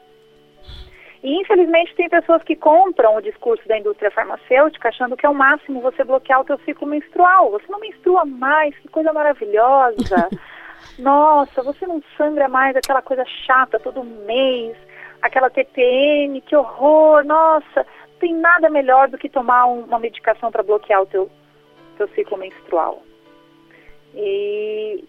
E 1.24 1.40
infelizmente 1.40 1.96
tem 1.96 2.10
pessoas 2.10 2.42
que 2.44 2.56
compram 2.56 3.16
o 3.16 3.22
discurso 3.22 3.68
da 3.68 3.78
indústria 3.78 4.10
farmacêutica 4.10 4.90
achando 4.90 5.16
que 5.16 5.26
é 5.26 5.30
o 5.30 5.36
máximo 5.36 5.82
você 5.82 6.04
bloquear 6.04 6.42
o 6.42 6.46
teu 6.46 6.58
ciclo 6.60 6.88
menstrual. 6.88 7.52
Você 7.52 7.66
não 7.70 7.80
menstrua 7.80 8.26
mais, 8.26 8.76
que 8.80 8.88
coisa 8.88 9.14
maravilhosa. 9.14 10.30
Nossa, 10.98 11.62
você 11.62 11.86
não 11.86 12.02
sangra 12.18 12.48
mais 12.48 12.76
aquela 12.76 13.02
coisa 13.02 13.24
chata 13.46 13.80
todo 13.80 14.04
mês, 14.04 14.76
aquela 15.22 15.50
TPM, 15.50 16.42
que 16.42 16.56
horror, 16.56 17.24
nossa, 17.24 17.86
não 18.08 18.20
tem 18.20 18.34
nada 18.34 18.70
melhor 18.70 19.08
do 19.08 19.18
que 19.18 19.30
tomar 19.30 19.68
um, 19.68 19.82
uma 19.82 20.00
medicação 20.00 20.52
para 20.52 20.64
bloquear 20.64 21.02
o 21.02 21.06
teu, 21.06 21.30
teu 21.98 22.08
ciclo 22.10 22.38
menstrual. 22.38 23.02
E, 24.14 25.04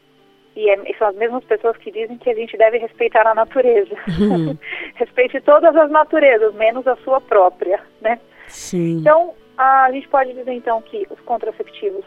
e, 0.55 0.71
é, 0.71 0.91
e, 0.91 0.97
são 0.97 1.09
as 1.09 1.17
mesmas 1.17 1.45
pessoas 1.45 1.77
que 1.79 1.91
dizem 1.91 2.19
que 2.19 2.31
a 2.31 2.35
gente 2.35 2.57
deve 2.57 2.79
respeitar 2.79 3.27
a 3.27 3.35
natureza. 3.35 3.95
Uhum. 4.21 4.57
Respeite 5.03 5.41
todas 5.41 5.75
as 5.75 5.91
naturezas, 5.91 6.55
menos 6.55 6.87
a 6.87 6.95
sua 6.99 7.21
própria, 7.21 7.81
né? 8.01 8.21
Sim. 8.47 8.99
Então, 8.99 9.35
a 9.59 9.91
gente 9.91 10.07
pode 10.07 10.33
dizer 10.33 10.53
então 10.53 10.81
que 10.81 11.09
os 11.11 11.19
contraceptivos 11.21 12.05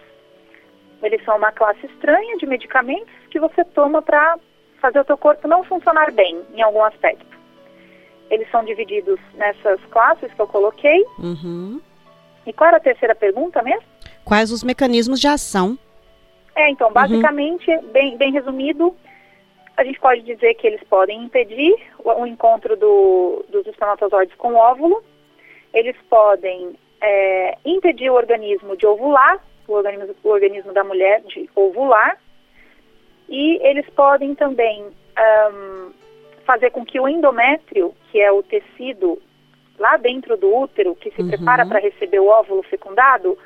eles 1.03 1.21
são 1.25 1.35
uma 1.35 1.51
classe 1.51 1.85
estranha 1.85 2.37
de 2.37 2.45
medicamentos 2.45 3.13
que 3.29 3.37
você 3.37 3.65
toma 3.65 4.01
para 4.01 4.39
fazer 4.79 5.01
o 5.01 5.03
teu 5.03 5.17
corpo 5.17 5.45
não 5.45 5.61
funcionar 5.65 6.09
bem 6.13 6.41
em 6.53 6.61
algum 6.61 6.81
aspecto. 6.85 7.37
Eles 8.29 8.49
são 8.49 8.63
divididos 8.63 9.19
nessas 9.33 9.79
classes 9.91 10.33
que 10.33 10.41
eu 10.41 10.47
coloquei. 10.47 11.05
Uhum. 11.19 11.81
E 12.47 12.53
qual 12.53 12.69
era 12.69 12.77
a 12.77 12.79
terceira 12.79 13.13
pergunta 13.13 13.61
mesmo? 13.61 13.83
Quais 14.23 14.51
os 14.51 14.63
mecanismos 14.63 15.19
de 15.19 15.27
ação 15.27 15.77
é, 16.55 16.69
então, 16.69 16.89
basicamente, 16.91 17.69
uhum. 17.69 17.91
bem, 17.91 18.17
bem 18.17 18.31
resumido, 18.31 18.95
a 19.77 19.83
gente 19.83 19.99
pode 19.99 20.21
dizer 20.21 20.53
que 20.55 20.67
eles 20.67 20.81
podem 20.83 21.23
impedir 21.23 21.75
o, 21.99 22.25
encontro 22.25 22.75
do, 22.77 23.45
dos 23.49 23.67
espermatozoides 23.67 24.35
com 24.35 24.53
o 24.53 24.57
óvulo, 24.57 25.03
eles 25.73 25.95
podem 26.09 26.75
é, 27.01 27.57
impedir 27.65 28.09
o 28.09 28.15
organismo 28.15 28.77
de 28.77 28.85
ovular, 28.85 29.43
o 29.67 29.73
organismo, 29.73 30.15
o 30.23 30.29
organismo 30.29 30.73
da 30.73 30.83
mulher 30.83 31.21
de 31.21 31.49
ovular, 31.55 32.17
e 33.27 33.59
eles 33.67 33.89
podem 33.89 34.33
também 34.35 34.83
um, 34.83 35.91
fazer 36.45 36.69
com 36.69 36.85
que 36.85 36.99
o 36.99 37.07
endométrio, 37.07 37.93
que 38.11 38.21
é 38.21 38.31
o 38.31 38.43
tecido 38.43 39.21
lá 39.77 39.97
dentro 39.97 40.37
do 40.37 40.55
útero, 40.55 40.95
que 40.95 41.11
se 41.11 41.21
uhum. 41.21 41.27
prepara 41.27 41.65
para 41.65 41.79
receber 41.79 42.19
o 42.19 42.27
óvulo 42.27 42.63
fecundado, 42.63 43.37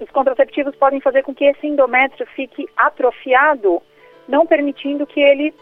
os 0.00 0.10
contraceptivos 0.10 0.74
podem 0.76 1.00
fazer 1.00 1.22
com 1.22 1.34
que 1.34 1.44
esse 1.44 1.66
endométrio 1.66 2.26
fique 2.34 2.68
atrofiado, 2.76 3.82
não 4.28 4.46
permitindo 4.46 5.06
que 5.06 5.20
ele 5.20 5.54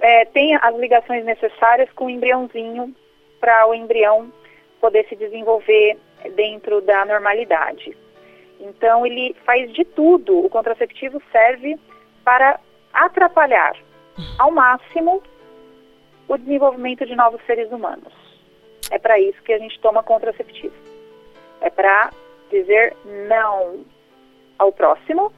é, 0.00 0.24
tenha 0.26 0.58
as 0.58 0.76
ligações 0.76 1.24
necessárias 1.24 1.90
com 1.92 2.06
o 2.06 2.10
embriãozinho 2.10 2.94
para 3.40 3.68
o 3.68 3.74
embrião 3.74 4.32
poder 4.80 5.06
se 5.08 5.14
desenvolver 5.14 5.96
dentro 6.34 6.80
da 6.80 7.04
normalidade. 7.04 7.96
Então, 8.60 9.06
ele 9.06 9.34
faz 9.44 9.72
de 9.72 9.84
tudo. 9.84 10.44
O 10.44 10.50
contraceptivo 10.50 11.22
serve 11.30 11.78
para 12.24 12.58
atrapalhar 12.92 13.76
ao 14.38 14.50
máximo 14.50 15.22
o 16.28 16.36
desenvolvimento 16.36 17.06
de 17.06 17.14
novos 17.14 17.40
seres 17.46 17.70
humanos. 17.70 18.12
É 18.90 18.98
para 18.98 19.18
isso 19.18 19.42
que 19.42 19.52
a 19.52 19.58
gente 19.58 19.78
toma 19.80 20.02
contraceptivo. 20.02 20.74
É 21.60 21.70
para 21.70 22.10
dizer 22.50 22.96
não 23.28 23.84
ao 24.58 24.72
próximo 24.72 25.32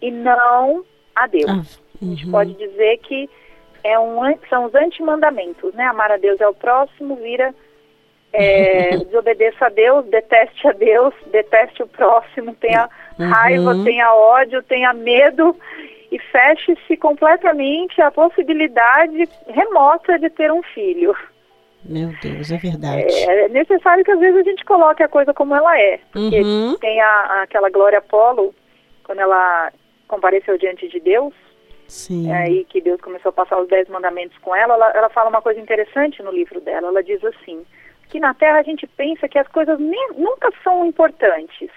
e 0.00 0.10
não 0.10 0.84
a 1.16 1.26
Deus. 1.26 1.50
Ah, 1.50 1.62
uhum. 2.02 2.12
A 2.12 2.14
gente 2.14 2.30
pode 2.30 2.52
dizer 2.54 2.98
que 2.98 3.28
é 3.82 3.98
um, 3.98 4.20
são 4.48 4.66
os 4.66 4.74
antimandamentos, 4.74 5.72
né? 5.74 5.84
Amar 5.84 6.12
a 6.12 6.16
Deus 6.16 6.40
é 6.40 6.46
o 6.46 6.54
próximo, 6.54 7.16
vira 7.16 7.54
é, 8.32 8.96
desobedeça 9.04 9.66
a 9.66 9.68
Deus, 9.70 10.04
deteste 10.06 10.68
a 10.68 10.72
Deus, 10.72 11.14
deteste 11.30 11.82
o 11.82 11.86
próximo, 11.86 12.54
tenha 12.54 12.88
uhum. 13.18 13.30
raiva, 13.30 13.84
tenha 13.84 14.12
ódio, 14.12 14.62
tenha 14.62 14.92
medo 14.92 15.56
e 16.10 16.18
feche-se 16.18 16.96
completamente 16.96 18.00
a 18.00 18.10
possibilidade 18.10 19.28
remota 19.48 20.18
de 20.18 20.30
ter 20.30 20.52
um 20.52 20.62
filho. 20.62 21.16
Meu 21.84 22.10
Deus, 22.20 22.50
é 22.50 22.56
verdade. 22.56 23.06
É, 23.08 23.44
é 23.44 23.48
necessário 23.48 24.04
que 24.04 24.10
às 24.10 24.18
vezes 24.18 24.40
a 24.40 24.50
gente 24.50 24.64
coloque 24.64 25.02
a 25.02 25.08
coisa 25.08 25.32
como 25.32 25.54
ela 25.54 25.78
é. 25.78 26.00
Porque 26.12 26.40
uhum. 26.40 26.76
tem 26.80 27.00
a, 27.00 27.42
aquela 27.42 27.70
Glória 27.70 27.98
Apolo, 27.98 28.52
quando 29.04 29.20
ela 29.20 29.72
compareceu 30.08 30.56
diante 30.58 30.88
de 30.88 31.00
Deus, 31.00 31.34
Sim. 31.88 32.32
É 32.32 32.36
aí 32.38 32.64
que 32.64 32.80
Deus 32.80 33.00
começou 33.00 33.30
a 33.30 33.32
passar 33.32 33.60
os 33.60 33.68
dez 33.68 33.88
mandamentos 33.88 34.36
com 34.38 34.54
ela, 34.56 34.74
ela, 34.74 34.90
ela 34.90 35.08
fala 35.08 35.30
uma 35.30 35.40
coisa 35.40 35.60
interessante 35.60 36.20
no 36.20 36.32
livro 36.32 36.60
dela. 36.60 36.88
Ela 36.88 37.00
diz 37.00 37.24
assim, 37.24 37.64
que 38.08 38.18
na 38.18 38.34
Terra 38.34 38.58
a 38.58 38.62
gente 38.64 38.88
pensa 38.88 39.28
que 39.28 39.38
as 39.38 39.46
coisas 39.46 39.78
nem, 39.78 40.08
nunca 40.16 40.50
são 40.64 40.84
importantes. 40.84 41.70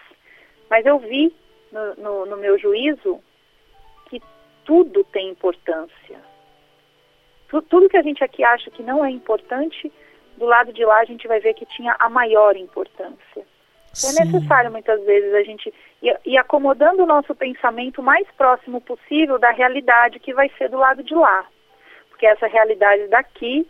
Mas 0.68 0.84
eu 0.84 0.98
vi 0.98 1.32
no, 1.72 1.96
no, 2.04 2.26
no 2.26 2.38
meu 2.38 2.58
juízo 2.58 3.22
que 4.10 4.20
tudo 4.66 5.04
tem 5.04 5.30
importância 5.30 6.18
tudo 7.70 7.90
que 7.90 7.98
a 7.98 8.04
gente 8.04 8.24
aqui 8.24 8.44
acha 8.44 8.70
que 8.70 8.84
não 8.84 9.04
é 9.04 9.10
importante, 9.10 9.92
do 10.38 10.46
lado 10.46 10.72
de 10.72 10.86
lá 10.86 11.00
a 11.00 11.06
gente 11.06 11.28
vai 11.28 11.40
ver 11.40 11.56
que 11.56 11.66
tinha 11.66 11.96
a 11.98 12.08
maior 12.08 12.56
importância. 12.56 13.46
É 13.92 14.24
necessário 14.24 14.72
muitas 14.72 15.04
vezes 15.04 15.34
a 15.34 15.44
gente 15.44 15.74
ir, 16.02 16.18
ir 16.26 16.38
acomodando 16.38 17.04
o 17.04 17.08
nosso 17.08 17.34
pensamento 17.36 18.02
mais 18.02 18.28
próximo 18.38 18.80
possível 18.80 19.40
da 19.40 19.52
realidade 19.52 20.20
que 20.20 20.34
vai 20.34 20.50
ser 20.58 20.70
do 20.70 20.78
lado 20.78 21.04
de 21.04 21.14
lá. 21.16 21.46
Porque 22.10 22.26
essa 22.26 22.48
realidade 22.48 23.08
daqui, 23.08 23.68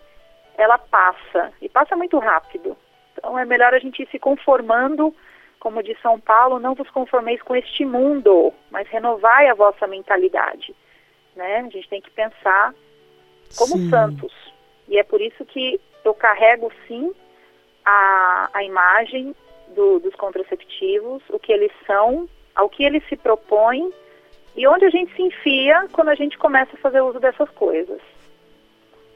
ela 0.57 0.77
passa, 0.77 1.51
e 1.61 1.69
passa 1.69 1.95
muito 1.95 2.19
rápido. 2.19 2.77
Então 3.13 3.37
é 3.37 3.45
melhor 3.45 3.73
a 3.73 3.79
gente 3.79 4.03
ir 4.03 4.09
se 4.09 4.19
conformando, 4.19 5.13
como 5.59 5.83
diz 5.83 5.99
São 6.01 6.19
Paulo, 6.19 6.59
não 6.59 6.75
vos 6.75 6.89
conformeis 6.89 7.41
com 7.41 7.55
este 7.55 7.85
mundo, 7.85 8.53
mas 8.69 8.87
renovai 8.87 9.47
a 9.47 9.53
vossa 9.53 9.87
mentalidade. 9.87 10.75
Né? 11.35 11.57
A 11.57 11.63
gente 11.63 11.89
tem 11.89 12.01
que 12.01 12.11
pensar 12.11 12.73
como 13.57 13.77
sim. 13.77 13.89
santos. 13.89 14.33
E 14.87 14.97
é 14.97 15.03
por 15.03 15.21
isso 15.21 15.45
que 15.45 15.79
eu 16.03 16.13
carrego 16.13 16.71
sim 16.87 17.13
a, 17.85 18.49
a 18.53 18.63
imagem 18.63 19.35
do, 19.75 19.99
dos 19.99 20.15
contraceptivos, 20.15 21.21
o 21.29 21.39
que 21.39 21.51
eles 21.51 21.71
são, 21.85 22.27
ao 22.55 22.69
que 22.69 22.83
eles 22.83 23.03
se 23.07 23.15
propõem 23.15 23.91
e 24.55 24.67
onde 24.67 24.85
a 24.85 24.89
gente 24.89 25.15
se 25.15 25.21
enfia 25.21 25.87
quando 25.91 26.09
a 26.09 26.15
gente 26.15 26.37
começa 26.37 26.71
a 26.73 26.79
fazer 26.79 27.01
uso 27.01 27.19
dessas 27.19 27.49
coisas. 27.51 27.99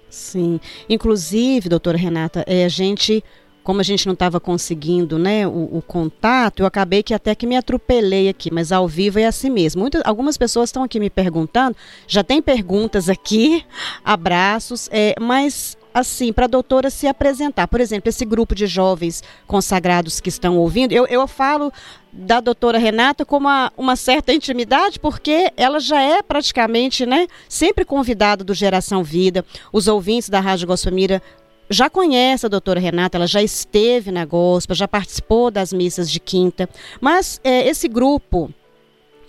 Sim. 0.09 0.59
Inclusive, 0.87 1.67
doutora 1.67 1.97
Renata, 1.97 2.43
é, 2.47 2.65
a 2.65 2.69
gente 2.69 3.23
como 3.63 3.79
a 3.79 3.83
gente 3.83 4.05
não 4.05 4.13
estava 4.13 4.39
conseguindo 4.39 5.17
né, 5.17 5.47
o, 5.47 5.77
o, 5.77 5.81
contato, 5.81 6.59
eu 6.59 6.65
acabei 6.65 7.01
que 7.01 7.13
até 7.13 7.33
que 7.33 7.47
me 7.47 7.55
atropelei 7.55 8.27
aqui, 8.27 8.51
mas 8.53 8.73
ao 8.73 8.87
vivo 8.87 9.19
é 9.19 9.25
assim 9.25 9.49
mesmo. 9.49 9.81
Muitas, 9.81 10.01
algumas 10.05 10.37
pessoas 10.37 10.67
estão 10.67 10.83
aqui 10.83 10.99
me 10.99 11.09
perguntando, 11.09 11.75
já 12.05 12.23
tem 12.23 12.41
perguntas 12.41 13.07
aqui, 13.07 13.65
abraços, 14.03 14.89
é, 14.91 15.15
mas 15.19 15.77
assim, 15.93 16.33
para 16.33 16.45
a 16.45 16.47
doutora 16.47 16.89
se 16.89 17.07
apresentar. 17.07 17.67
Por 17.67 17.79
exemplo, 17.79 18.09
esse 18.09 18.25
grupo 18.25 18.55
de 18.55 18.65
jovens 18.65 19.23
consagrados 19.45 20.19
que 20.19 20.29
estão 20.29 20.57
ouvindo, 20.57 20.91
eu, 20.91 21.05
eu 21.05 21.27
falo 21.27 21.71
da 22.11 22.39
doutora 22.39 22.77
Renata 22.77 23.25
com 23.25 23.37
uma, 23.37 23.71
uma 23.77 23.95
certa 23.95 24.33
intimidade, 24.33 24.99
porque 24.99 25.51
ela 25.55 25.79
já 25.79 26.01
é 26.01 26.21
praticamente, 26.21 27.05
né, 27.05 27.27
sempre 27.47 27.85
convidada 27.85 28.43
do 28.43 28.53
Geração 28.53 29.03
Vida. 29.03 29.45
Os 29.71 29.87
ouvintes 29.87 30.29
da 30.29 30.39
Rádio 30.39 30.67
Gospamira 30.67 31.21
já 31.69 31.89
conhece 31.89 32.45
a 32.45 32.49
doutora 32.49 32.79
Renata, 32.79 33.17
ela 33.17 33.27
já 33.27 33.41
esteve 33.41 34.11
na 34.11 34.25
gospel, 34.25 34.75
já 34.75 34.87
participou 34.87 35.49
das 35.49 35.73
missas 35.73 36.09
de 36.09 36.19
quinta, 36.19 36.69
mas 37.01 37.39
é, 37.43 37.67
esse 37.67 37.87
grupo, 37.87 38.53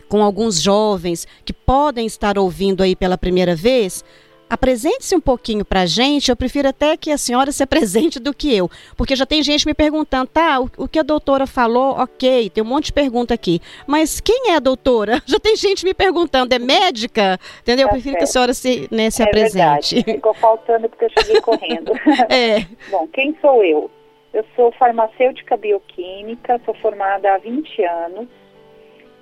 com 0.09 0.23
alguns 0.23 0.61
jovens 0.61 1.27
que 1.45 1.53
podem 1.53 2.07
estar 2.07 2.39
ouvindo 2.39 2.83
aí 2.83 2.95
pela 2.95 3.17
primeira 3.17 3.57
vez, 3.57 4.05
apresente-se 4.55 5.15
um 5.15 5.21
pouquinho 5.21 5.65
para 5.65 5.83
a 5.83 5.87
gente. 5.87 6.31
Eu 6.31 6.37
prefiro 6.37 6.69
até 6.69 6.97
que 6.97 7.11
a 7.11 7.19
senhora 7.19 7.53
se 7.53 7.63
apresente 7.63 8.19
do 8.19 8.33
que 8.33 8.57
eu, 8.57 8.71
porque 8.97 9.15
já 9.15 9.27
tem 9.27 9.43
gente 9.43 9.67
me 9.67 9.75
perguntando, 9.75 10.29
tá, 10.29 10.61
o, 10.61 10.71
o 10.79 10.89
que 10.89 10.99
a 10.99 11.03
doutora 11.03 11.47
falou, 11.47 11.97
ok, 11.99 12.49
tem 12.51 12.63
um 12.63 12.67
monte 12.67 12.87
de 12.87 12.93
pergunta 12.93 13.35
aqui, 13.35 13.61
mas 13.87 14.21
quem 14.21 14.51
é 14.51 14.57
a 14.57 14.61
doutora? 14.61 15.23
Já 15.27 15.39
tem 15.41 15.57
gente 15.57 15.85
me 15.85 15.93
perguntando, 15.93 16.55
é 16.55 16.59
médica? 16.59 17.39
Entendeu? 17.61 17.85
Eu 17.85 17.89
tá 17.89 17.95
prefiro 17.95 18.17
que 18.17 18.25
a 18.25 18.27
senhora 18.27 18.55
se, 18.55 18.89
né, 18.91 19.11
se 19.11 19.23
é 19.23 19.27
apresente. 19.27 19.97
Verdade. 19.97 20.13
Ficou 20.15 20.35
faltando 20.35 20.89
porque 20.89 21.07
eu 21.07 21.11
cheguei 21.11 21.41
correndo. 21.43 21.93
é. 22.29 22.67
Bom, 22.91 23.09
quem 23.09 23.37
sou 23.41 23.65
eu? 23.65 23.91
Eu 24.33 24.45
sou 24.55 24.73
farmacêutica 24.73 25.57
bioquímica, 25.57 26.61
sou 26.65 26.75
formada 26.75 27.35
há 27.35 27.39
20 27.39 27.85
anos, 27.85 28.29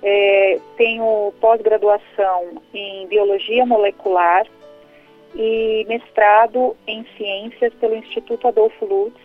é, 0.01 0.59
tenho 0.77 1.33
pós-graduação 1.39 2.61
em 2.73 3.07
biologia 3.07 3.65
molecular 3.65 4.45
e 5.35 5.85
mestrado 5.87 6.75
em 6.87 7.05
ciências 7.17 7.73
pelo 7.75 7.95
Instituto 7.95 8.47
Adolfo 8.47 8.85
Lutz, 8.85 9.19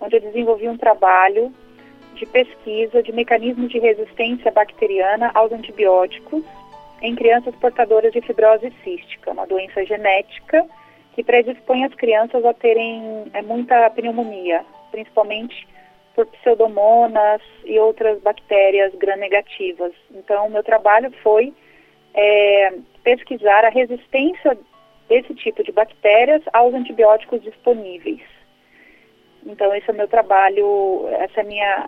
onde 0.00 0.16
eu 0.16 0.20
desenvolvi 0.20 0.68
um 0.68 0.76
trabalho 0.76 1.52
de 2.14 2.26
pesquisa 2.26 3.02
de 3.02 3.12
mecanismos 3.12 3.70
de 3.70 3.78
resistência 3.78 4.50
bacteriana 4.50 5.30
aos 5.34 5.52
antibióticos 5.52 6.44
em 7.00 7.14
crianças 7.16 7.54
portadoras 7.56 8.12
de 8.12 8.20
fibrose 8.20 8.72
cística, 8.84 9.32
uma 9.32 9.46
doença 9.46 9.84
genética 9.84 10.64
que 11.14 11.22
predispõe 11.22 11.84
as 11.84 11.94
crianças 11.94 12.44
a 12.44 12.54
terem 12.54 13.24
é, 13.34 13.42
muita 13.42 13.90
pneumonia, 13.90 14.64
principalmente 14.90 15.66
por 16.14 16.26
pseudomonas 16.26 17.42
e 17.64 17.78
outras 17.78 18.20
bactérias 18.20 18.94
gram-negativas. 18.94 19.92
Então, 20.14 20.48
meu 20.48 20.62
trabalho 20.62 21.10
foi 21.22 21.52
é, 22.14 22.72
pesquisar 23.02 23.64
a 23.64 23.70
resistência 23.70 24.56
desse 25.12 25.34
tipo 25.34 25.62
de 25.62 25.70
bactérias 25.70 26.42
aos 26.54 26.72
antibióticos 26.72 27.42
disponíveis. 27.42 28.22
Então, 29.44 29.74
esse 29.74 29.90
é 29.90 29.92
o 29.92 29.96
meu 29.96 30.08
trabalho, 30.08 31.06
essa 31.10 31.40
é 31.40 31.44
minha, 31.44 31.86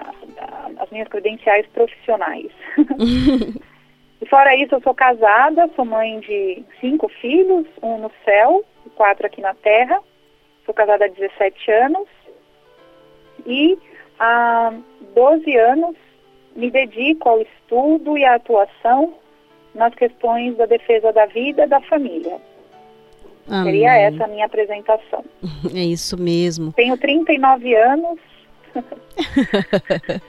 as 0.79 0.91
minhas 0.91 1.09
credenciais 1.09 1.67
profissionais. 1.69 2.51
e 4.21 4.27
fora 4.27 4.55
isso, 4.57 4.75
eu 4.75 4.83
sou 4.83 4.95
casada, 4.95 5.71
sou 5.75 5.87
mãe 5.87 6.21
de 6.21 6.63
cinco 6.81 7.09
filhos, 7.09 7.67
um 7.83 7.97
no 7.97 8.11
céu 8.27 8.63
e 8.85 8.91
quatro 8.91 9.27
aqui 9.27 9.41
na 9.41 9.55
terra. 9.55 9.99
Sou 10.67 10.75
casada 10.75 11.07
há 11.07 11.09
17 11.09 11.71
anos. 11.71 12.09
E 13.47 13.79
há 14.19 14.71
12 15.15 15.57
anos 15.57 15.97
me 16.55 16.71
dedico 16.71 17.29
ao 17.29 17.41
estudo 17.41 18.19
e 18.19 18.25
à 18.25 18.35
atuação 18.35 19.15
nas 19.75 19.95
questões 19.95 20.57
da 20.57 20.67
defesa 20.67 21.13
da 21.13 21.27
vida 21.27 21.65
e 21.65 21.69
da 21.69 21.81
família. 21.81 22.39
Amém. 23.48 23.64
Seria 23.64 23.94
essa 23.94 24.24
a 24.24 24.28
minha 24.28 24.46
apresentação. 24.46 25.24
É 25.74 25.85
isso 25.85 26.16
mesmo. 26.16 26.72
Tenho 26.72 26.96
39 26.96 27.74
anos. 27.74 28.18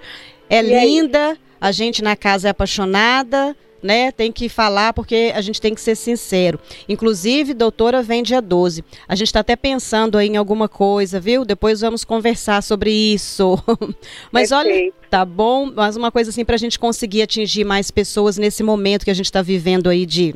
é 0.49 0.59
e 0.59 0.61
linda, 0.61 1.37
a 1.59 1.71
gente 1.71 2.03
na 2.03 2.15
casa 2.15 2.47
é 2.47 2.51
apaixonada, 2.51 3.55
né? 3.85 4.11
Tem 4.11 4.31
que 4.31 4.49
falar 4.49 4.93
porque 4.93 5.31
a 5.35 5.41
gente 5.41 5.61
tem 5.61 5.73
que 5.73 5.81
ser 5.81 5.95
sincero. 5.95 6.59
Inclusive, 6.89 7.53
doutora 7.53 8.01
vem 8.01 8.23
dia 8.23 8.41
12. 8.41 8.83
A 9.07 9.15
gente 9.15 9.27
está 9.27 9.41
até 9.41 9.55
pensando 9.55 10.17
aí 10.17 10.27
em 10.27 10.37
alguma 10.37 10.67
coisa, 10.67 11.19
viu? 11.19 11.45
Depois 11.45 11.81
vamos 11.81 12.03
conversar 12.03 12.63
sobre 12.63 12.91
isso. 12.91 13.57
Mas 14.31 14.49
Perfeito. 14.49 14.93
olha, 14.95 15.09
tá 15.09 15.23
bom? 15.23 15.71
Mas 15.73 15.95
uma 15.95 16.11
coisa 16.11 16.31
assim 16.31 16.43
para 16.43 16.55
a 16.55 16.59
gente 16.59 16.79
conseguir 16.79 17.21
atingir 17.21 17.63
mais 17.63 17.91
pessoas 17.91 18.37
nesse 18.37 18.63
momento 18.63 19.05
que 19.05 19.11
a 19.11 19.15
gente 19.15 19.25
está 19.25 19.41
vivendo 19.41 19.87
aí 19.87 20.05
de 20.05 20.33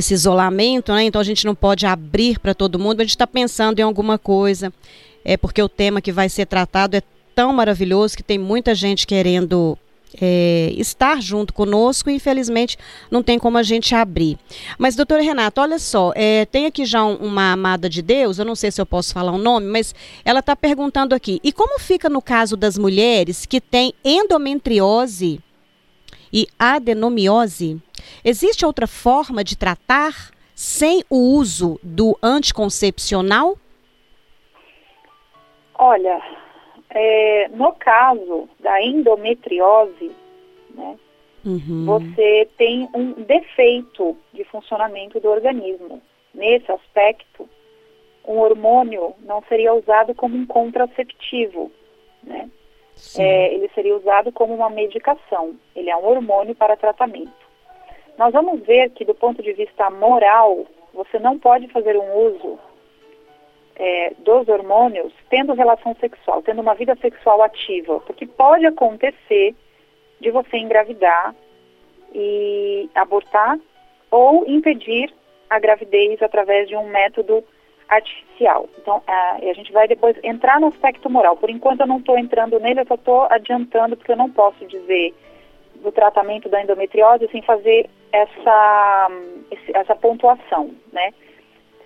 esse 0.00 0.12
isolamento, 0.12 0.92
né? 0.92 1.04
Então 1.04 1.20
a 1.20 1.24
gente 1.24 1.46
não 1.46 1.54
pode 1.54 1.86
abrir 1.86 2.38
para 2.38 2.52
todo 2.54 2.78
mundo, 2.78 3.00
a 3.00 3.04
gente 3.04 3.10
está 3.10 3.26
pensando 3.26 3.78
em 3.78 3.82
alguma 3.82 4.18
coisa. 4.18 4.72
É 5.24 5.36
porque 5.36 5.62
o 5.62 5.68
tema 5.68 6.00
que 6.00 6.10
vai 6.10 6.28
ser 6.28 6.46
tratado 6.46 6.96
é 6.96 7.02
tão 7.34 7.52
maravilhoso 7.52 8.16
que 8.16 8.22
tem 8.22 8.38
muita 8.38 8.74
gente 8.74 9.06
querendo 9.06 9.78
é, 10.20 10.72
estar 10.76 11.20
junto 11.20 11.52
conosco 11.52 12.10
e 12.10 12.14
infelizmente 12.14 12.78
não 13.10 13.22
tem 13.22 13.38
como 13.38 13.58
a 13.58 13.62
gente 13.62 13.94
abrir. 13.94 14.38
Mas, 14.78 14.96
doutora 14.96 15.22
Renata, 15.22 15.60
olha 15.60 15.78
só, 15.78 16.12
é, 16.14 16.46
tem 16.46 16.66
aqui 16.66 16.84
já 16.84 17.04
um, 17.04 17.16
uma 17.16 17.52
amada 17.52 17.88
de 17.88 18.02
Deus, 18.02 18.38
eu 18.38 18.44
não 18.44 18.54
sei 18.54 18.70
se 18.70 18.80
eu 18.80 18.86
posso 18.86 19.12
falar 19.12 19.32
o 19.32 19.36
um 19.36 19.38
nome, 19.38 19.66
mas 19.66 19.94
ela 20.24 20.40
está 20.40 20.56
perguntando 20.56 21.14
aqui, 21.14 21.40
e 21.44 21.52
como 21.52 21.78
fica 21.78 22.08
no 22.08 22.22
caso 22.22 22.56
das 22.56 22.76
mulheres 22.76 23.46
que 23.46 23.60
têm 23.60 23.94
endometriose 24.04 25.40
e 26.32 26.46
adenomiose? 26.58 27.80
Existe 28.24 28.64
outra 28.64 28.86
forma 28.86 29.42
de 29.42 29.56
tratar 29.56 30.30
sem 30.54 31.02
o 31.08 31.16
uso 31.16 31.80
do 31.82 32.18
anticoncepcional? 32.22 33.56
Olha, 35.74 36.20
é, 36.90 37.48
no 37.48 37.72
caso 37.72 38.48
da 38.58 38.82
endometriose, 38.82 40.10
né, 40.74 40.98
uhum. 41.44 41.86
você 41.86 42.48
tem 42.58 42.88
um 42.94 43.12
defeito 43.12 44.16
de 44.34 44.44
funcionamento 44.44 45.18
do 45.20 45.30
organismo. 45.30 46.02
Nesse 46.34 46.70
aspecto, 46.70 47.48
um 48.24 48.38
hormônio 48.38 49.14
não 49.20 49.42
seria 49.48 49.72
usado 49.72 50.14
como 50.14 50.36
um 50.36 50.46
contraceptivo, 50.46 51.72
né? 52.22 52.50
É, 53.16 53.54
ele 53.54 53.70
seria 53.74 53.96
usado 53.96 54.30
como 54.30 54.54
uma 54.54 54.68
medicação. 54.68 55.56
Ele 55.74 55.88
é 55.88 55.96
um 55.96 56.04
hormônio 56.04 56.54
para 56.54 56.76
tratamento. 56.76 57.49
Nós 58.20 58.34
vamos 58.34 58.60
ver 58.66 58.90
que, 58.90 59.02
do 59.02 59.14
ponto 59.14 59.42
de 59.42 59.50
vista 59.54 59.88
moral, 59.88 60.66
você 60.92 61.18
não 61.18 61.38
pode 61.38 61.66
fazer 61.68 61.96
um 61.96 62.12
uso 62.26 62.58
é, 63.74 64.12
dos 64.18 64.46
hormônios 64.46 65.10
tendo 65.30 65.54
relação 65.54 65.96
sexual, 65.98 66.42
tendo 66.42 66.60
uma 66.60 66.74
vida 66.74 66.94
sexual 66.96 67.42
ativa, 67.42 67.98
porque 68.00 68.26
pode 68.26 68.66
acontecer 68.66 69.54
de 70.20 70.30
você 70.30 70.58
engravidar 70.58 71.34
e 72.14 72.90
abortar 72.94 73.58
ou 74.10 74.44
impedir 74.46 75.10
a 75.48 75.58
gravidez 75.58 76.22
através 76.22 76.68
de 76.68 76.76
um 76.76 76.88
método 76.88 77.42
artificial. 77.88 78.68
Então, 78.76 79.02
a, 79.06 79.36
a 79.36 79.54
gente 79.54 79.72
vai 79.72 79.88
depois 79.88 80.14
entrar 80.22 80.60
no 80.60 80.66
aspecto 80.66 81.08
moral. 81.08 81.38
Por 81.38 81.48
enquanto 81.48 81.80
eu 81.80 81.86
não 81.86 82.00
estou 82.00 82.18
entrando 82.18 82.60
nele, 82.60 82.80
eu 82.80 82.86
só 82.86 82.96
estou 82.96 83.22
adiantando 83.30 83.96
porque 83.96 84.12
eu 84.12 84.16
não 84.16 84.28
posso 84.28 84.62
dizer 84.66 85.14
do 85.82 85.92
tratamento 85.92 86.48
da 86.48 86.62
endometriose 86.62 87.28
sem 87.30 87.42
fazer 87.42 87.88
essa, 88.12 89.08
essa 89.74 89.96
pontuação, 89.96 90.70
né? 90.92 91.12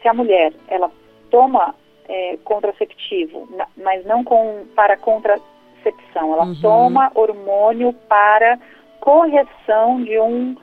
Se 0.01 0.09
a 0.09 0.15
mulher, 0.15 0.53
ela 0.69 0.91
toma 1.31 1.75
é, 2.09 2.37
contraceptivo, 2.45 3.49
mas 3.77 4.05
não 4.05 4.23
com, 4.23 4.67
para 4.75 4.97
contracepção, 4.97 6.35
ela 6.35 6.47
uhum. 6.47 6.61
toma 6.61 7.11
hormônio 7.15 7.93
para 8.09 8.59
correção 9.01 10.03
de 10.03 10.19
um, 10.19 10.57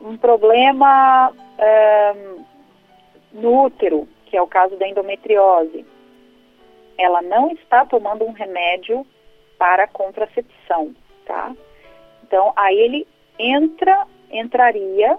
um 0.00 0.16
problema 0.16 1.32
é, 1.58 2.14
no 3.32 3.64
útero, 3.64 4.08
que 4.26 4.36
é 4.36 4.42
o 4.42 4.46
caso 4.46 4.76
da 4.76 4.88
endometriose. 4.88 5.84
Ela 6.98 7.22
não 7.22 7.50
está 7.50 7.84
tomando 7.84 8.24
um 8.24 8.32
remédio 8.32 9.06
para 9.58 9.86
contracepção, 9.86 10.94
tá? 11.26 11.52
Então, 12.30 12.52
aí 12.54 12.78
ele 12.78 13.08
entra, 13.36 14.06
entraria 14.30 15.18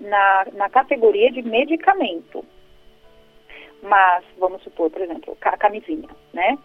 na, 0.00 0.46
na 0.52 0.68
categoria 0.68 1.30
de 1.30 1.42
medicamento. 1.42 2.44
Mas, 3.80 4.24
vamos 4.36 4.64
supor, 4.64 4.90
por 4.90 5.00
exemplo, 5.00 5.38
a 5.40 5.56
camisinha, 5.56 6.08
né? 6.32 6.58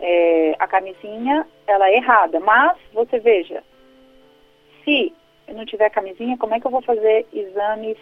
É, 0.00 0.56
a 0.58 0.66
camisinha, 0.66 1.46
ela 1.66 1.90
é 1.90 1.96
errada, 1.96 2.40
mas 2.40 2.78
você 2.94 3.18
veja, 3.18 3.62
se 4.82 5.14
eu 5.46 5.54
não 5.54 5.66
tiver 5.66 5.90
camisinha, 5.90 6.38
como 6.38 6.54
é 6.54 6.60
que 6.60 6.66
eu 6.66 6.70
vou 6.70 6.80
fazer 6.80 7.26
exames 7.30 7.98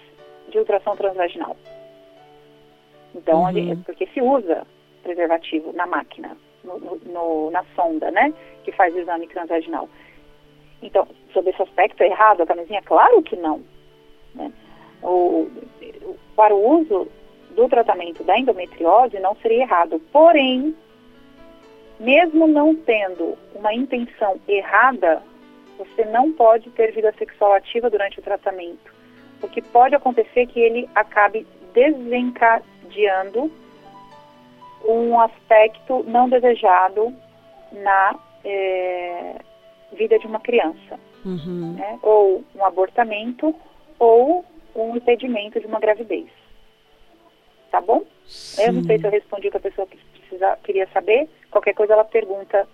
de 0.50 0.58
ultrassom 0.58 0.94
transvaginal? 0.94 1.56
Então, 3.12 3.42
uhum. 3.42 3.82
porque 3.82 4.06
se 4.06 4.22
usa 4.22 4.64
preservativo 5.02 5.72
na 5.72 5.86
máquina, 5.86 6.36
no, 6.62 6.78
no, 6.78 7.50
na 7.50 7.64
sonda, 7.74 8.12
né, 8.12 8.32
que 8.62 8.70
faz 8.70 8.94
o 8.94 9.00
exame 9.00 9.26
transvaginal. 9.26 9.88
Então, 10.82 11.06
sobre 11.32 11.50
esse 11.50 11.62
aspecto, 11.62 12.02
é 12.02 12.06
errado 12.06 12.42
a 12.42 12.46
camisinha? 12.46 12.82
Claro 12.82 13.22
que 13.22 13.36
não. 13.36 13.62
Né? 14.34 14.52
O, 15.02 15.48
para 16.36 16.54
o 16.54 16.80
uso 16.80 17.08
do 17.54 17.68
tratamento 17.68 18.22
da 18.24 18.38
endometriose 18.38 19.18
não 19.18 19.34
seria 19.36 19.62
errado. 19.62 20.00
Porém, 20.12 20.74
mesmo 21.98 22.46
não 22.46 22.74
tendo 22.74 23.36
uma 23.54 23.74
intenção 23.74 24.40
errada, 24.48 25.22
você 25.76 26.04
não 26.04 26.32
pode 26.32 26.70
ter 26.70 26.92
vida 26.92 27.12
sexual 27.18 27.54
ativa 27.54 27.90
durante 27.90 28.18
o 28.18 28.22
tratamento. 28.22 28.94
O 29.42 29.48
que 29.48 29.62
pode 29.62 29.94
acontecer 29.94 30.40
é 30.40 30.46
que 30.46 30.60
ele 30.60 30.88
acabe 30.94 31.46
desencadeando 31.72 33.50
um 34.84 35.18
aspecto 35.20 36.02
não 36.04 36.28
desejado 36.28 37.14
na 37.72 38.18
é, 38.44 39.36
vida 39.92 40.18
de 40.18 40.26
uma 40.26 40.40
criança, 40.40 40.98
uhum. 41.24 41.74
né? 41.74 41.98
ou 42.02 42.44
um 42.54 42.64
abortamento 42.64 43.54
ou 43.98 44.44
um 44.74 44.96
impedimento 44.96 45.60
de 45.60 45.66
uma 45.66 45.80
gravidez. 45.80 46.28
tá 47.70 47.80
bom? 47.80 48.04
Sim. 48.26 48.62
Eu 48.62 48.72
não 48.72 48.84
sei 48.84 48.98
se 48.98 49.06
eu 49.06 49.10
respondi 49.10 49.48
o 49.48 49.50
que 49.50 49.56
a 49.56 49.60
pessoa 49.60 49.86
precisa, 49.86 50.58
queria 50.62 50.88
saber. 50.92 51.28
Qualquer 51.50 51.74
coisa 51.74 51.92
ela 51.92 52.04
pergunta 52.04 52.66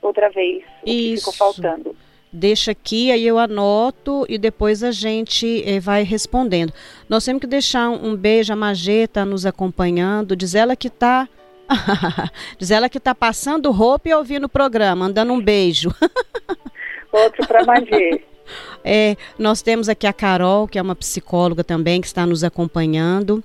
outra 0.00 0.30
vez 0.30 0.64
o 0.82 0.84
que 0.84 1.16
ficou 1.16 1.32
faltando 1.32 1.96
deixa 2.36 2.72
aqui, 2.72 3.10
aí 3.10 3.26
eu 3.26 3.38
anoto 3.38 4.26
e 4.28 4.36
depois 4.36 4.82
a 4.82 4.90
gente 4.90 5.62
eh, 5.64 5.80
vai 5.80 6.02
respondendo. 6.02 6.72
Nós 7.08 7.24
temos 7.24 7.40
que 7.40 7.46
deixar 7.46 7.88
um, 7.88 8.10
um 8.10 8.16
beijo, 8.16 8.52
a 8.52 8.56
Magê 8.56 9.04
está 9.04 9.24
nos 9.24 9.46
acompanhando, 9.46 10.36
diz 10.36 10.54
ela 10.54 10.76
que 10.76 10.88
está 10.88 11.28
diz 12.58 12.70
ela 12.70 12.88
que 12.88 12.98
está 12.98 13.14
passando 13.14 13.70
roupa 13.70 14.08
e 14.08 14.14
ouvindo 14.14 14.44
o 14.44 14.48
programa, 14.48 15.06
andando 15.06 15.32
um 15.32 15.40
beijo. 15.40 15.94
Outro 17.12 17.46
para 17.46 17.64
Magê. 17.64 18.22
É, 18.84 19.16
nós 19.38 19.62
temos 19.62 19.88
aqui 19.88 20.06
a 20.06 20.12
Carol, 20.12 20.68
que 20.68 20.78
é 20.78 20.82
uma 20.82 20.94
psicóloga 20.94 21.64
também, 21.64 22.00
que 22.00 22.06
está 22.06 22.24
nos 22.24 22.44
acompanhando. 22.44 23.42